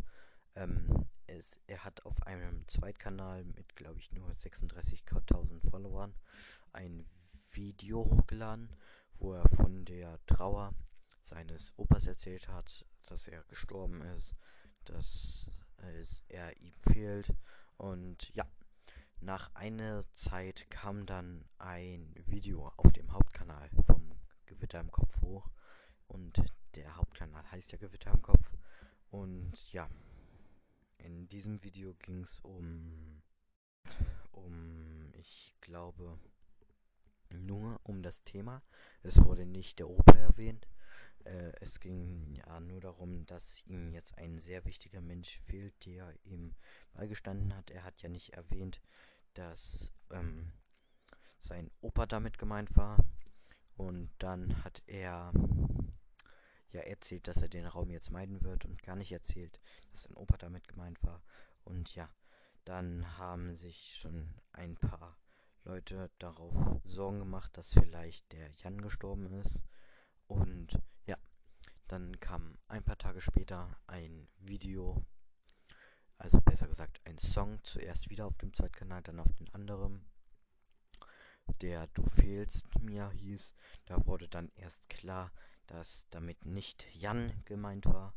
Ähm, 0.55 1.05
es, 1.27 1.59
er 1.67 1.83
hat 1.83 2.03
auf 2.07 2.23
einem 2.23 2.67
Zweitkanal 2.67 3.43
mit, 3.43 3.75
glaube 3.75 3.99
ich, 3.99 4.11
nur 4.13 4.31
36.000 4.31 5.69
Followern 5.69 6.15
ein 6.73 7.05
Video 7.51 8.03
hochgeladen, 8.03 8.75
wo 9.19 9.33
er 9.35 9.47
von 9.49 9.85
der 9.85 10.19
Trauer 10.25 10.73
seines 11.23 11.71
Opas 11.77 12.07
erzählt 12.07 12.47
hat, 12.47 12.83
dass 13.05 13.27
er 13.27 13.43
gestorben 13.43 14.01
ist, 14.17 14.33
dass 14.85 15.51
es 15.77 16.23
er 16.27 16.57
ihm 16.57 16.73
fehlt. 16.91 17.31
Und 17.77 18.33
ja, 18.33 18.47
nach 19.19 19.53
einer 19.53 20.03
Zeit 20.15 20.67
kam 20.71 21.05
dann 21.05 21.45
ein 21.59 22.11
Video 22.25 22.73
auf 22.77 22.91
dem 22.91 23.13
Hauptkanal 23.13 23.69
vom 23.85 24.15
Gewitter 24.47 24.79
im 24.79 24.89
Kopf 24.89 25.21
hoch. 25.21 25.47
Und 26.11 26.43
der 26.75 26.95
Hauptkanal 26.97 27.49
heißt 27.51 27.71
ja 27.71 27.77
Gewitter 27.77 28.11
im 28.11 28.21
Kopf. 28.21 28.51
Und 29.11 29.71
ja, 29.71 29.89
in 30.97 31.27
diesem 31.29 31.63
Video 31.63 31.93
ging 31.95 32.21
es 32.21 32.39
um, 32.39 33.21
um, 34.31 35.09
ich 35.13 35.55
glaube, 35.61 36.19
nur 37.29 37.79
um 37.83 38.03
das 38.03 38.23
Thema. 38.23 38.61
Es 39.03 39.23
wurde 39.23 39.45
nicht 39.45 39.79
der 39.79 39.89
Opa 39.89 40.13
erwähnt. 40.13 40.67
Äh, 41.23 41.53
es 41.61 41.79
ging 41.79 42.35
ja 42.35 42.59
nur 42.59 42.81
darum, 42.81 43.25
dass 43.25 43.65
ihm 43.65 43.93
jetzt 43.93 44.17
ein 44.17 44.39
sehr 44.39 44.65
wichtiger 44.65 44.99
Mensch 44.99 45.39
fehlt, 45.45 45.85
der 45.85 46.13
ihm 46.25 46.55
beigestanden 46.93 47.55
hat. 47.55 47.71
Er 47.71 47.85
hat 47.85 48.01
ja 48.01 48.09
nicht 48.09 48.33
erwähnt, 48.33 48.81
dass 49.33 49.93
ähm, 50.09 50.51
sein 51.39 51.71
Opa 51.79 52.05
damit 52.05 52.37
gemeint 52.37 52.75
war. 52.75 52.97
Und 53.77 54.11
dann 54.19 54.63
hat 54.63 54.83
er 54.85 55.31
ja 56.73 56.81
erzählt, 56.81 57.27
dass 57.27 57.41
er 57.41 57.49
den 57.49 57.65
Raum 57.65 57.89
jetzt 57.91 58.11
meiden 58.11 58.41
wird 58.41 58.65
und 58.65 58.81
gar 58.83 58.95
nicht 58.95 59.11
erzählt, 59.11 59.59
dass 59.91 60.03
sein 60.03 60.15
Opa 60.15 60.37
damit 60.37 60.67
gemeint 60.67 61.01
war. 61.03 61.21
Und 61.63 61.93
ja, 61.95 62.09
dann 62.65 63.17
haben 63.17 63.55
sich 63.55 63.95
schon 63.95 64.33
ein 64.53 64.75
paar 64.75 65.17
Leute 65.63 66.09
darauf 66.19 66.55
Sorgen 66.83 67.19
gemacht, 67.19 67.55
dass 67.57 67.71
vielleicht 67.71 68.31
der 68.31 68.49
Jan 68.57 68.81
gestorben 68.81 69.31
ist. 69.33 69.61
Und 70.27 70.79
ja, 71.05 71.17
dann 71.87 72.19
kam 72.19 72.57
ein 72.67 72.83
paar 72.83 72.97
Tage 72.97 73.21
später 73.21 73.77
ein 73.87 74.27
Video, 74.39 75.05
also 76.17 76.39
besser 76.41 76.67
gesagt 76.67 77.01
ein 77.05 77.17
Song, 77.17 77.59
zuerst 77.63 78.09
wieder 78.09 78.25
auf 78.25 78.37
dem 78.37 78.53
Zweitkanal, 78.53 79.01
dann 79.03 79.19
auf 79.19 79.33
den 79.33 79.53
anderen, 79.53 80.05
der 81.61 81.87
Du 81.87 82.03
fehlst 82.05 82.67
mir 82.79 83.09
hieß. 83.11 83.55
Da 83.85 84.05
wurde 84.05 84.29
dann 84.29 84.51
erst 84.55 84.87
klar, 84.89 85.31
dass 85.71 86.05
damit 86.09 86.45
nicht 86.45 86.85
Jan 86.93 87.31
gemeint 87.45 87.85
war, 87.85 88.13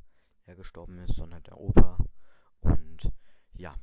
der 0.46 0.56
gestorben 0.56 0.98
ist, 0.98 1.14
sondern 1.14 1.42
der 1.44 1.58
Opa. 1.58 1.98
Und 2.60 3.12
ja, 3.52 3.74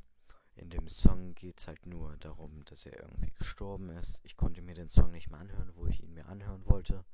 in 0.55 0.69
dem 0.69 0.89
Song 0.89 1.34
geht 1.36 1.60
es 1.60 1.67
halt 1.67 1.86
nur 1.86 2.17
darum, 2.17 2.65
dass 2.65 2.86
er 2.86 2.99
irgendwie 2.99 3.31
gestorben 3.31 3.89
ist. 3.91 4.19
Ich 4.23 4.36
konnte 4.36 4.62
mir 4.62 4.75
den 4.75 4.89
Song 4.89 5.12
nicht 5.12 5.31
mehr 5.31 5.39
anhören, 5.39 5.71
wo 5.75 5.88
ich 5.88 6.03
ihn 6.03 6.13
mir 6.13 6.27
anhören 6.27 6.65
wollte. 6.65 7.05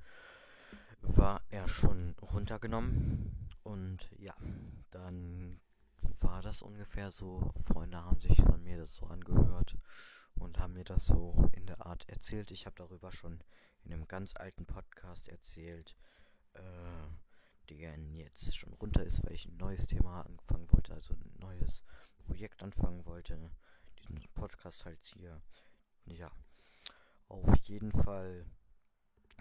War 1.01 1.41
er 1.49 1.67
schon 1.67 2.15
runtergenommen. 2.19 3.49
Und 3.61 4.09
ja, 4.17 4.33
dann 4.89 5.61
war 6.19 6.41
das 6.41 6.63
ungefähr 6.63 7.11
so. 7.11 7.53
Freunde 7.65 8.03
haben 8.03 8.19
sich 8.19 8.41
von 8.41 8.63
mir 8.63 8.77
das 8.77 8.95
so 8.95 9.05
angehört 9.05 9.77
und 10.33 10.57
haben 10.57 10.73
mir 10.73 10.85
das 10.85 11.05
so 11.05 11.49
in 11.51 11.67
der 11.67 11.85
Art 11.85 12.09
erzählt. 12.09 12.49
Ich 12.49 12.65
habe 12.65 12.75
darüber 12.77 13.11
schon 13.11 13.43
in 13.83 13.93
einem 13.93 14.07
ganz 14.07 14.35
alten 14.35 14.65
Podcast 14.65 15.27
erzählt 15.27 15.95
äh, 16.57 17.69
der 17.69 17.97
jetzt 18.13 18.57
schon 18.57 18.73
runter 18.73 19.03
ist, 19.03 19.23
weil 19.25 19.33
ich 19.33 19.45
ein 19.45 19.57
neues 19.57 19.87
Thema 19.87 20.21
anfangen 20.21 20.71
wollte, 20.71 20.93
also 20.93 21.13
ein 21.13 21.35
neues 21.39 21.83
Projekt 22.25 22.63
anfangen 22.63 23.05
wollte. 23.05 23.51
Diesen 23.99 24.21
Podcast 24.33 24.85
halt 24.85 24.99
hier. 25.05 25.41
Ja, 26.05 26.31
auf 27.27 27.55
jeden 27.63 27.91
Fall 27.91 28.45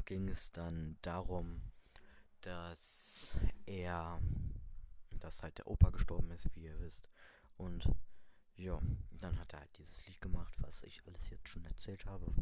ging 0.05 0.29
es 0.29 0.51
dann 0.53 0.97
darum, 1.03 1.63
dass 2.41 3.37
er 3.67 4.21
dass 5.21 5.43
halt 5.43 5.59
der 5.59 5.67
Opa 5.67 5.91
gestorben 5.91 6.31
ist, 6.31 6.55
wie 6.55 6.65
ihr 6.65 6.79
wisst. 6.81 7.09
Und 7.57 7.89
ja, 8.57 8.81
dann 9.13 9.39
hat 9.39 9.53
er 9.53 9.61
halt 9.61 9.79
dieses 9.79 10.07
Lied 10.07 10.21
gemacht, 10.21 10.55
was 10.61 10.83
ich 10.83 11.03
alles 11.07 11.29
jetzt 11.31 11.49
schon 11.49 11.65
erzählt 11.65 12.07
habe. 12.07 12.33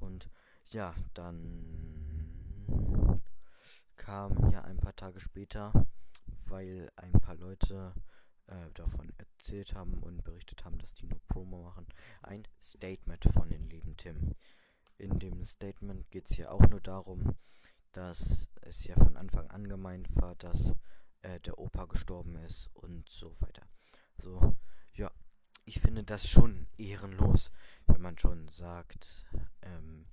Und 0.00 0.28
ja, 0.68 0.94
dann 1.14 2.45
kam 4.06 4.52
ja 4.52 4.62
ein 4.62 4.76
paar 4.76 4.94
Tage 4.94 5.18
später, 5.18 5.72
weil 6.44 6.92
ein 6.94 7.10
paar 7.10 7.34
Leute 7.34 7.92
äh, 8.46 8.70
davon 8.74 9.12
erzählt 9.18 9.74
haben 9.74 9.94
und 9.94 10.22
berichtet 10.22 10.64
haben, 10.64 10.78
dass 10.78 10.94
die 10.94 11.06
nur 11.06 11.18
Promo 11.26 11.64
machen, 11.64 11.88
ein 12.22 12.46
Statement 12.62 13.24
von 13.34 13.50
den 13.50 13.68
lieben 13.68 13.96
Tim. 13.96 14.36
In 14.96 15.18
dem 15.18 15.44
Statement 15.44 16.08
geht 16.12 16.30
es 16.30 16.36
ja 16.36 16.52
auch 16.52 16.64
nur 16.68 16.80
darum, 16.80 17.34
dass 17.90 18.48
es 18.60 18.84
ja 18.84 18.94
von 18.94 19.16
Anfang 19.16 19.50
an 19.50 19.66
gemeint 19.66 20.08
war, 20.14 20.36
dass 20.36 20.72
äh, 21.22 21.40
der 21.40 21.58
Opa 21.58 21.86
gestorben 21.86 22.36
ist 22.36 22.70
und 22.74 23.08
so 23.08 23.34
weiter. 23.40 23.66
So, 24.18 24.54
ja, 24.94 25.10
ich 25.64 25.80
finde 25.80 26.04
das 26.04 26.28
schon 26.28 26.68
ehrenlos, 26.78 27.50
wenn 27.88 28.02
man 28.02 28.16
schon 28.18 28.46
sagt, 28.46 29.26
ähm, 29.62 30.06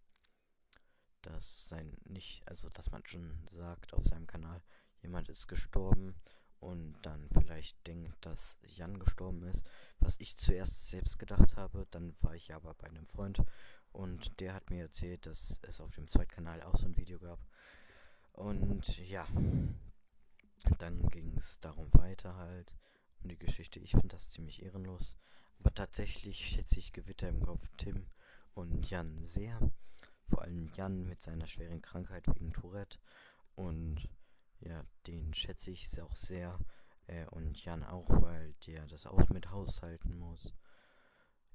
dass 1.23 1.67
sein 1.67 1.97
nicht, 2.05 2.47
also 2.47 2.69
dass 2.69 2.91
man 2.91 3.05
schon 3.05 3.37
sagt 3.49 3.93
auf 3.93 4.05
seinem 4.05 4.27
Kanal, 4.27 4.61
jemand 5.01 5.29
ist 5.29 5.47
gestorben 5.47 6.15
und 6.59 6.95
dann 7.01 7.27
vielleicht 7.31 7.85
denkt, 7.87 8.13
dass 8.25 8.57
Jan 8.61 8.99
gestorben 8.99 9.43
ist, 9.43 9.61
was 9.99 10.19
ich 10.19 10.37
zuerst 10.37 10.87
selbst 10.87 11.19
gedacht 11.19 11.57
habe, 11.57 11.87
dann 11.91 12.15
war 12.21 12.35
ich 12.35 12.53
aber 12.53 12.73
bei 12.75 12.87
einem 12.87 13.07
Freund 13.07 13.41
und 13.91 14.39
der 14.39 14.53
hat 14.53 14.69
mir 14.69 14.83
erzählt, 14.83 15.25
dass 15.25 15.59
es 15.63 15.81
auf 15.81 15.93
dem 15.95 16.07
Zweitkanal 16.07 16.61
auch 16.63 16.77
so 16.77 16.85
ein 16.85 16.97
Video 16.97 17.19
gab. 17.19 17.39
Und 18.31 18.97
ja, 18.97 19.27
dann 20.79 21.07
ging 21.09 21.37
es 21.37 21.59
darum 21.59 21.93
weiter 21.93 22.35
halt 22.35 22.75
um 23.21 23.29
die 23.29 23.37
Geschichte. 23.37 23.79
Ich 23.79 23.91
finde 23.91 24.09
das 24.09 24.27
ziemlich 24.27 24.63
ehrenlos. 24.63 25.17
Aber 25.59 25.73
tatsächlich 25.73 26.49
schätze 26.49 26.79
ich 26.79 26.93
Gewitter 26.93 27.29
im 27.29 27.41
Kopf 27.41 27.69
Tim 27.77 28.07
und 28.53 28.89
Jan 28.89 29.23
sehr. 29.25 29.59
Vor 30.29 30.41
allem 30.41 30.69
Jan 30.75 31.07
mit 31.07 31.21
seiner 31.21 31.47
schweren 31.47 31.81
Krankheit 31.81 32.25
wegen 32.27 32.53
Tourette. 32.53 32.99
Und 33.55 34.09
ja, 34.61 34.83
den 35.07 35.33
schätze 35.33 35.71
ich 35.71 36.01
auch 36.01 36.15
sehr. 36.15 36.57
Äh, 37.07 37.25
und 37.27 37.63
Jan 37.63 37.83
auch, 37.83 38.09
weil 38.21 38.53
der 38.65 38.85
das 38.87 39.05
auch 39.05 39.29
mit 39.29 39.51
haushalten 39.51 40.17
muss. 40.17 40.53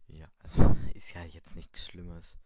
Ja, 0.08 0.28
also 0.42 0.62
ist 0.94 1.14
ja 1.14 1.24
jetzt 1.24 1.54
nichts 1.56 1.86
Schlimmes. 1.86 2.36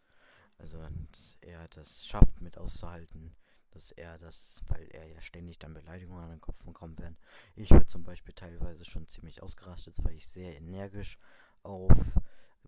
Also, 0.58 0.78
dass 1.10 1.38
er 1.40 1.66
das 1.68 2.06
schafft 2.06 2.40
mit 2.40 2.56
auszuhalten, 2.56 3.34
dass 3.72 3.90
er 3.92 4.18
das, 4.18 4.62
weil 4.68 4.86
er 4.92 5.08
ja 5.08 5.20
ständig 5.20 5.58
dann 5.58 5.74
Beleidigungen 5.74 6.22
an 6.22 6.30
den 6.30 6.40
Kopf 6.40 6.62
bekommen 6.62 6.98
werden. 6.98 7.16
Ich 7.56 7.70
werde 7.70 7.86
zum 7.86 8.04
Beispiel 8.04 8.34
teilweise 8.34 8.84
schon 8.84 9.08
ziemlich 9.08 9.42
ausgerastet, 9.42 9.96
weil 10.04 10.14
ich 10.14 10.28
sehr 10.28 10.56
energisch 10.56 11.18
auf 11.62 11.92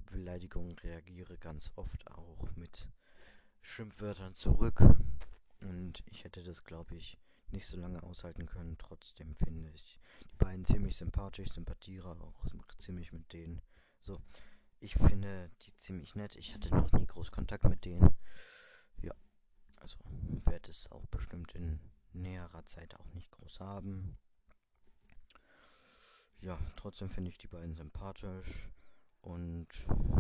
Beleidigungen 0.07 0.77
reagiere, 0.79 1.37
ganz 1.39 1.71
oft 1.77 2.11
auch 2.11 2.49
mit 2.57 2.89
Schimpfwörtern 3.65 4.35
zurück. 4.35 4.81
Und 5.61 6.03
ich 6.07 6.25
hätte 6.25 6.43
das, 6.45 6.65
glaube 6.65 6.95
ich, 6.95 7.19
nicht 7.51 7.67
so 7.67 7.77
lange 7.77 8.03
aushalten 8.03 8.47
können. 8.47 8.77
Trotzdem 8.79 9.35
finde 9.37 9.71
ich 9.71 9.99
die 10.23 10.37
beiden 10.37 10.65
ziemlich 10.65 10.97
sympathisch, 10.97 11.51
sympathiere 11.53 12.11
auch 12.21 12.47
ziemlich 12.79 13.13
mit 13.13 13.33
denen. 13.33 13.61
So, 14.01 14.21
ich 14.81 14.95
finde 14.95 15.51
die 15.63 15.75
ziemlich 15.77 16.15
nett. 16.15 16.37
Ich 16.37 16.55
hatte 16.55 16.69
noch 16.71 16.93
nie 16.93 17.07
groß 17.07 17.33
Kontakt 17.33 17.65
mit 17.65 17.85
denen. 17.85 18.15
Ja, 19.03 19.15
also 19.81 19.99
werde 20.47 20.71
es 20.71 20.91
auch 20.93 21.07
bestimmt 21.07 21.53
in 21.53 21.81
näherer 22.13 22.65
Zeit 22.67 22.95
auch 22.97 23.13
nicht 23.15 23.31
groß 23.31 23.61
haben. 23.61 24.19
Ja, 26.41 26.59
trotzdem 26.77 27.09
finde 27.09 27.31
ich 27.31 27.39
die 27.39 27.49
beiden 27.49 27.75
sympathisch 27.75 28.69
und 29.25 29.69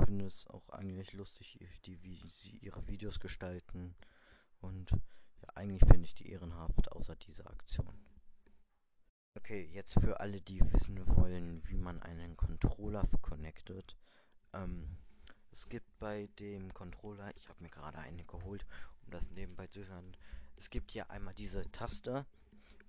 finde 0.06 0.26
es 0.26 0.46
auch 0.46 0.66
eigentlich 0.70 1.12
lustig, 1.12 1.58
die, 1.84 2.02
wie 2.02 2.26
sie 2.28 2.56
ihre 2.62 2.86
Videos 2.88 3.20
gestalten. 3.20 3.94
Und 4.60 4.90
ja, 4.90 5.48
eigentlich 5.54 5.84
finde 5.86 6.06
ich 6.06 6.14
die 6.14 6.30
ehrenhaft, 6.30 6.90
außer 6.90 7.14
dieser 7.16 7.46
Aktion. 7.50 7.94
Okay, 9.34 9.68
jetzt 9.74 10.00
für 10.00 10.20
alle, 10.20 10.40
die 10.40 10.60
wissen 10.72 11.06
wollen, 11.16 11.62
wie 11.68 11.76
man 11.76 12.00
einen 12.00 12.36
Controller 12.36 13.06
connectet. 13.20 13.94
Ähm, 14.54 14.96
es 15.50 15.68
gibt 15.68 15.98
bei 15.98 16.28
dem 16.38 16.72
Controller, 16.72 17.36
ich 17.36 17.48
habe 17.50 17.62
mir 17.62 17.70
gerade 17.70 17.98
eine 17.98 18.24
geholt, 18.24 18.64
um 19.02 19.10
das 19.10 19.30
nebenbei 19.30 19.66
zu 19.66 19.86
hören. 19.86 20.16
Es 20.56 20.70
gibt 20.70 20.92
hier 20.92 21.10
einmal 21.10 21.34
diese 21.34 21.70
Taste, 21.72 22.24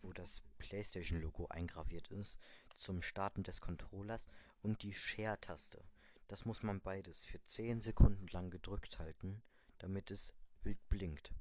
wo 0.02 0.14
das 0.14 0.42
PlayStation-Logo 0.60 1.48
eingraviert 1.48 2.08
ist, 2.08 2.40
zum 2.74 3.02
Starten 3.02 3.44
des 3.44 3.60
Controllers 3.60 4.24
und 4.62 4.82
die 4.82 4.94
Share-Taste. 4.94 5.84
Das 6.28 6.46
muss 6.46 6.64
man 6.64 6.82
beides 6.82 7.24
für 7.24 7.42
10 7.42 7.82
Sekunden 7.82 8.28
lang 8.28 8.50
gedrückt 8.50 9.00
halten, 9.00 9.42
damit 9.78 10.12
es 10.12 10.34
wild 10.64 10.90
blinkt. 10.90 11.34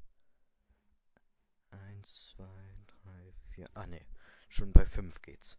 1, 1.70 2.36
2, 2.36 2.44
3, 3.04 3.32
4. 3.54 3.70
Ah 3.74 3.86
ne, 3.86 4.04
schon 4.48 4.72
bei 4.72 4.86
5 4.86 5.22
geht's. 5.22 5.58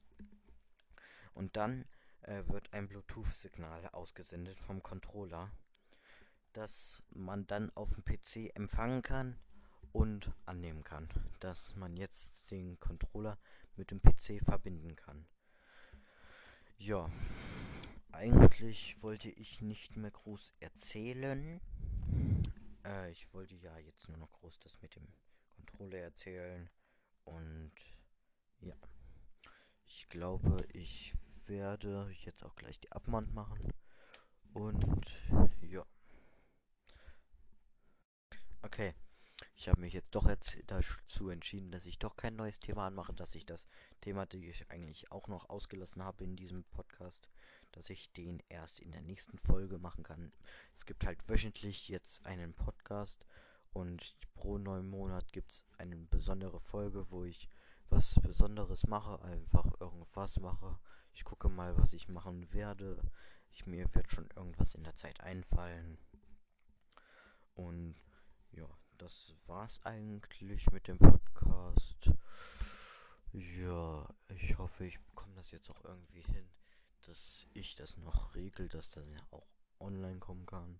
Und 1.33 1.57
dann 1.57 1.85
äh, 2.21 2.43
wird 2.47 2.71
ein 2.73 2.87
Bluetooth-Signal 2.87 3.89
ausgesendet 3.89 4.59
vom 4.59 4.81
Controller, 4.81 5.51
das 6.53 7.03
man 7.09 7.45
dann 7.47 7.69
auf 7.75 7.93
dem 7.93 8.05
PC 8.05 8.55
empfangen 8.55 9.01
kann 9.01 9.37
und 9.91 10.31
annehmen 10.45 10.83
kann, 10.83 11.09
dass 11.39 11.75
man 11.75 11.97
jetzt 11.97 12.51
den 12.51 12.79
Controller 12.79 13.37
mit 13.75 13.91
dem 13.91 14.01
PC 14.01 14.43
verbinden 14.43 14.95
kann. 14.95 15.25
Ja, 16.77 17.09
eigentlich 18.15 19.01
wollte 19.01 19.29
ich 19.29 19.61
nicht 19.61 19.95
mehr 19.97 20.11
groß 20.11 20.53
erzählen. 20.59 21.59
Äh, 22.85 23.11
ich 23.11 23.33
wollte 23.33 23.55
ja 23.55 23.77
jetzt 23.79 24.07
nur 24.07 24.17
noch 24.17 24.31
groß 24.31 24.59
das 24.59 24.81
mit 24.81 24.95
dem 24.95 25.07
Controller 25.55 25.99
erzählen. 25.99 26.69
Und 27.25 27.73
ja, 28.59 28.75
ich 29.85 30.07
glaube, 30.09 30.57
ich 30.73 31.13
werde 31.45 32.09
jetzt 32.23 32.43
auch 32.43 32.55
gleich 32.55 32.79
die 32.79 32.91
Abmand 32.91 33.33
machen. 33.33 33.59
Und 34.53 35.19
ja. 35.61 35.85
Okay. 38.61 38.93
Ich 39.57 39.69
habe 39.69 39.81
mich 39.81 39.93
jetzt 39.93 40.13
doch 40.13 40.29
dazu 40.67 41.29
entschieden, 41.29 41.71
dass 41.71 41.85
ich 41.85 41.97
doch 41.97 42.15
kein 42.15 42.35
neues 42.35 42.59
Thema 42.59 42.87
anmache, 42.87 43.13
dass 43.13 43.35
ich 43.35 43.45
das 43.45 43.65
Thema, 44.01 44.25
das 44.25 44.41
ich 44.41 44.69
eigentlich 44.69 45.11
auch 45.11 45.27
noch 45.27 45.49
ausgelassen 45.49 46.03
habe 46.03 46.23
in 46.23 46.35
diesem 46.35 46.63
Podcast, 46.65 47.27
dass 47.75 47.89
ich 47.89 48.11
den 48.13 48.41
erst 48.49 48.79
in 48.79 48.91
der 48.91 49.01
nächsten 49.01 49.37
Folge 49.37 49.77
machen 49.77 50.03
kann. 50.03 50.31
Es 50.73 50.85
gibt 50.85 51.05
halt 51.05 51.19
wöchentlich 51.27 51.89
jetzt 51.89 52.25
einen 52.25 52.53
Podcast 52.53 53.25
und 53.71 54.15
pro 54.33 54.57
neuen 54.57 54.89
Monat 54.89 55.31
gibt 55.33 55.51
es 55.51 55.65
eine 55.77 55.97
besondere 55.97 56.59
Folge, 56.61 57.11
wo 57.11 57.25
ich 57.25 57.49
was 57.89 58.15
Besonderes 58.15 58.87
mache, 58.87 59.21
einfach 59.21 59.79
irgendwas 59.79 60.39
mache. 60.39 60.79
Ich 61.13 61.23
gucke 61.23 61.49
mal, 61.49 61.77
was 61.77 61.93
ich 61.93 62.07
machen 62.07 62.51
werde. 62.53 63.01
Ich, 63.51 63.65
mir 63.65 63.93
wird 63.93 64.11
schon 64.11 64.29
irgendwas 64.35 64.75
in 64.75 64.83
der 64.83 64.95
Zeit 64.95 65.21
einfallen. 65.21 65.97
Und 67.53 67.95
ja, 68.51 68.67
das 68.97 69.33
war's 69.45 69.79
eigentlich 69.83 70.69
mit 70.71 70.87
dem 70.87 70.97
Podcast. 70.97 72.11
Ja, 73.31 74.07
ich 74.29 74.57
hoffe, 74.57 74.85
ich 74.85 74.99
bekomme 75.07 75.35
das 75.35 75.51
jetzt 75.51 75.69
auch 75.69 75.83
irgendwie 75.83 76.21
hin, 76.21 76.49
dass 77.07 77.47
ich 77.53 77.75
das 77.75 77.97
noch 77.97 78.35
regel, 78.35 78.69
dass 78.69 78.89
das 78.91 79.05
ja 79.07 79.25
auch 79.31 79.47
online 79.79 80.19
kommen 80.19 80.45
kann. 80.45 80.79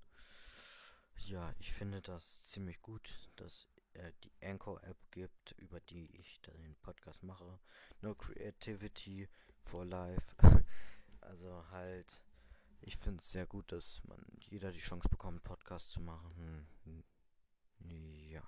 Ja, 1.26 1.54
ich 1.60 1.74
finde 1.74 2.02
das 2.02 2.44
ziemlich 2.44 2.82
gut, 2.82 3.32
dass 3.36 3.68
äh, 3.94 4.12
die 4.24 4.32
Anchor-App 4.44 4.98
gibt, 5.12 5.54
über 5.54 5.80
die 5.80 6.06
ich 6.18 6.40
den 6.42 6.76
Podcast 6.82 7.24
mache. 7.24 7.60
No 8.02 8.14
Creativity 8.16 9.28
for 9.64 9.86
Life. 9.86 10.36
also 11.22 11.70
halt, 11.72 12.22
ich 12.82 12.98
finde 12.98 13.22
es 13.22 13.32
sehr 13.32 13.48
gut, 13.48 13.72
dass 13.72 14.04
man 14.04 14.24
jeder 14.40 14.72
die 14.72 14.80
Chance 14.80 15.10
bekommt, 15.10 15.44
Podcast 15.44 15.92
zu 15.92 16.02
machen. 16.02 16.68
Ja. 18.30 18.44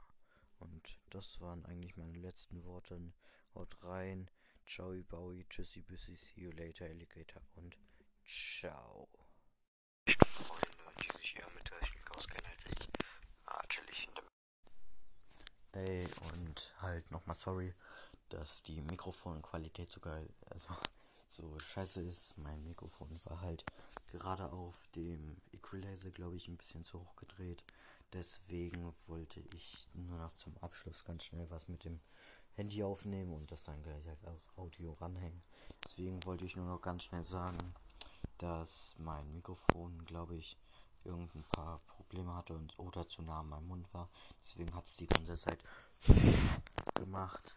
Und 0.60 1.00
das 1.10 1.40
waren 1.40 1.66
eigentlich 1.66 1.98
meine 1.98 2.18
letzten 2.18 2.64
Worte. 2.64 3.14
Haut 3.56 3.84
rein. 3.84 4.30
Ciao, 4.68 4.94
Bowie, 5.10 5.46
tschüssi, 5.50 5.82
bissi, 5.82 6.18
see 6.18 6.42
you 6.42 6.52
later, 6.52 6.86
Alligator 6.86 7.42
und 7.56 7.78
ciao. 8.26 9.08
Ey, 15.72 16.06
und 16.34 16.74
halt 16.82 17.10
nochmal 17.12 17.36
sorry, 17.36 17.74
dass 18.28 18.62
die 18.64 18.82
Mikrofonqualität 18.82 19.90
so 19.90 20.02
geil, 20.02 20.28
also 20.50 20.68
so 21.30 21.58
scheiße 21.60 22.02
ist. 22.02 22.38
Mein 22.38 22.62
Mikrofon 22.66 23.10
war 23.24 23.40
halt 23.40 23.64
gerade 24.08 24.52
auf 24.52 24.90
dem 24.96 25.38
Equalizer, 25.54 26.12
glaube 26.12 26.36
ich, 26.36 26.50
ein 26.50 26.58
bisschen 26.58 26.84
zu 26.84 27.00
hoch 27.00 27.16
gedreht. 27.16 27.64
Deswegen 28.12 28.94
wollte 29.08 29.40
ich 29.54 29.88
nur 29.94 30.18
noch 30.18 30.34
zum 30.36 30.58
Abschluss 30.58 31.06
ganz 31.06 31.24
schnell 31.24 31.50
was 31.50 31.70
mit 31.70 31.86
dem 31.86 32.02
Handy 32.58 32.82
aufnehmen 32.82 33.34
und 33.34 33.52
das 33.52 33.64
dann 33.64 33.82
gleich 33.84 34.04
als 34.26 34.50
Audio 34.58 34.94
ranhängen. 34.94 35.44
Deswegen 35.84 36.26
wollte 36.26 36.44
ich 36.44 36.56
nur 36.56 36.66
noch 36.66 36.82
ganz 36.82 37.04
schnell 37.04 37.24
sagen, 37.24 37.76
dass 38.40 38.96
mein 38.98 39.32
Mikrofon, 39.32 40.04
glaube 40.06 40.36
ich, 40.36 40.58
irgendein 41.04 41.44
paar 41.44 41.80
Probleme 41.86 42.36
hatte 42.36 42.56
und 42.56 42.78
oder 42.80 43.08
zu 43.08 43.22
nah 43.22 43.42
an 43.42 43.50
meinem 43.50 43.68
Mund 43.68 43.94
war. 43.94 44.10
Deswegen 44.44 44.74
hat 44.74 44.88
es 44.88 44.96
die 44.96 45.06
ganze 45.06 45.36
Zeit 45.36 45.60
gemacht. 46.96 47.56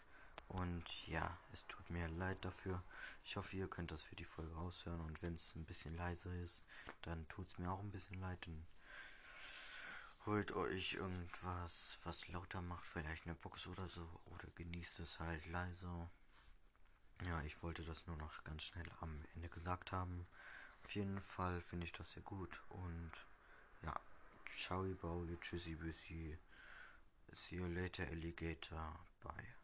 Und 0.49 1.07
ja, 1.07 1.39
es 1.55 1.67
tut 1.67 1.89
mir 1.89 2.07
leid 2.09 2.45
dafür. 2.45 2.83
Ich 3.25 3.37
hoffe, 3.37 3.57
ihr 3.57 3.69
könnt 3.69 3.93
das 3.93 4.03
für 4.03 4.17
die 4.17 4.25
Folge 4.25 4.55
raushören. 4.55 5.01
Und 5.01 5.23
wenn 5.23 5.35
es 5.35 5.55
ein 5.55 5.65
bisschen 5.65 5.97
leiser 5.97 6.35
ist, 6.35 6.63
dann 7.03 7.27
tut 7.29 7.49
es 7.49 7.59
mir 7.59 7.73
auch 7.73 7.81
ein 7.81 7.91
bisschen 7.91 8.21
leid. 8.21 8.47
Dann 8.47 8.67
holt 10.27 10.53
euch 10.53 10.95
irgendwas, 10.95 11.99
was 12.05 12.29
lauter 12.29 12.63
macht, 12.63 12.87
vielleicht 12.87 13.27
eine 13.27 13.35
Box 13.35 13.67
oder 13.69 13.89
so. 13.89 14.07
Oder 14.27 14.49
genießt 14.55 15.01
es 15.01 15.21
halt 15.21 15.47
leise. 15.47 16.11
Ja, 17.27 17.43
ich 17.43 17.63
wollte 17.63 17.85
das 17.85 18.07
nur 18.07 18.17
noch 18.17 18.45
ganz 18.45 18.65
schnell 18.65 18.91
am 19.01 19.25
Ende 19.35 19.49
gesagt 19.49 19.93
haben. 19.93 20.27
Auf 20.85 20.95
jeden 20.95 21.21
Fall 21.21 21.61
finde 21.61 21.87
ich 21.87 21.93
das 21.93 22.13
sehr 22.13 22.23
gut. 22.23 22.63
Und 22.69 23.13
ja, 23.83 23.95
ciao, 24.57 24.85
bau, 25.01 25.27
tschüssi, 25.41 25.75
büssi. 25.75 26.39
See 27.33 27.57
you 27.57 27.67
later, 27.67 28.07
Alligator. 28.09 28.99
Bye. 29.23 29.60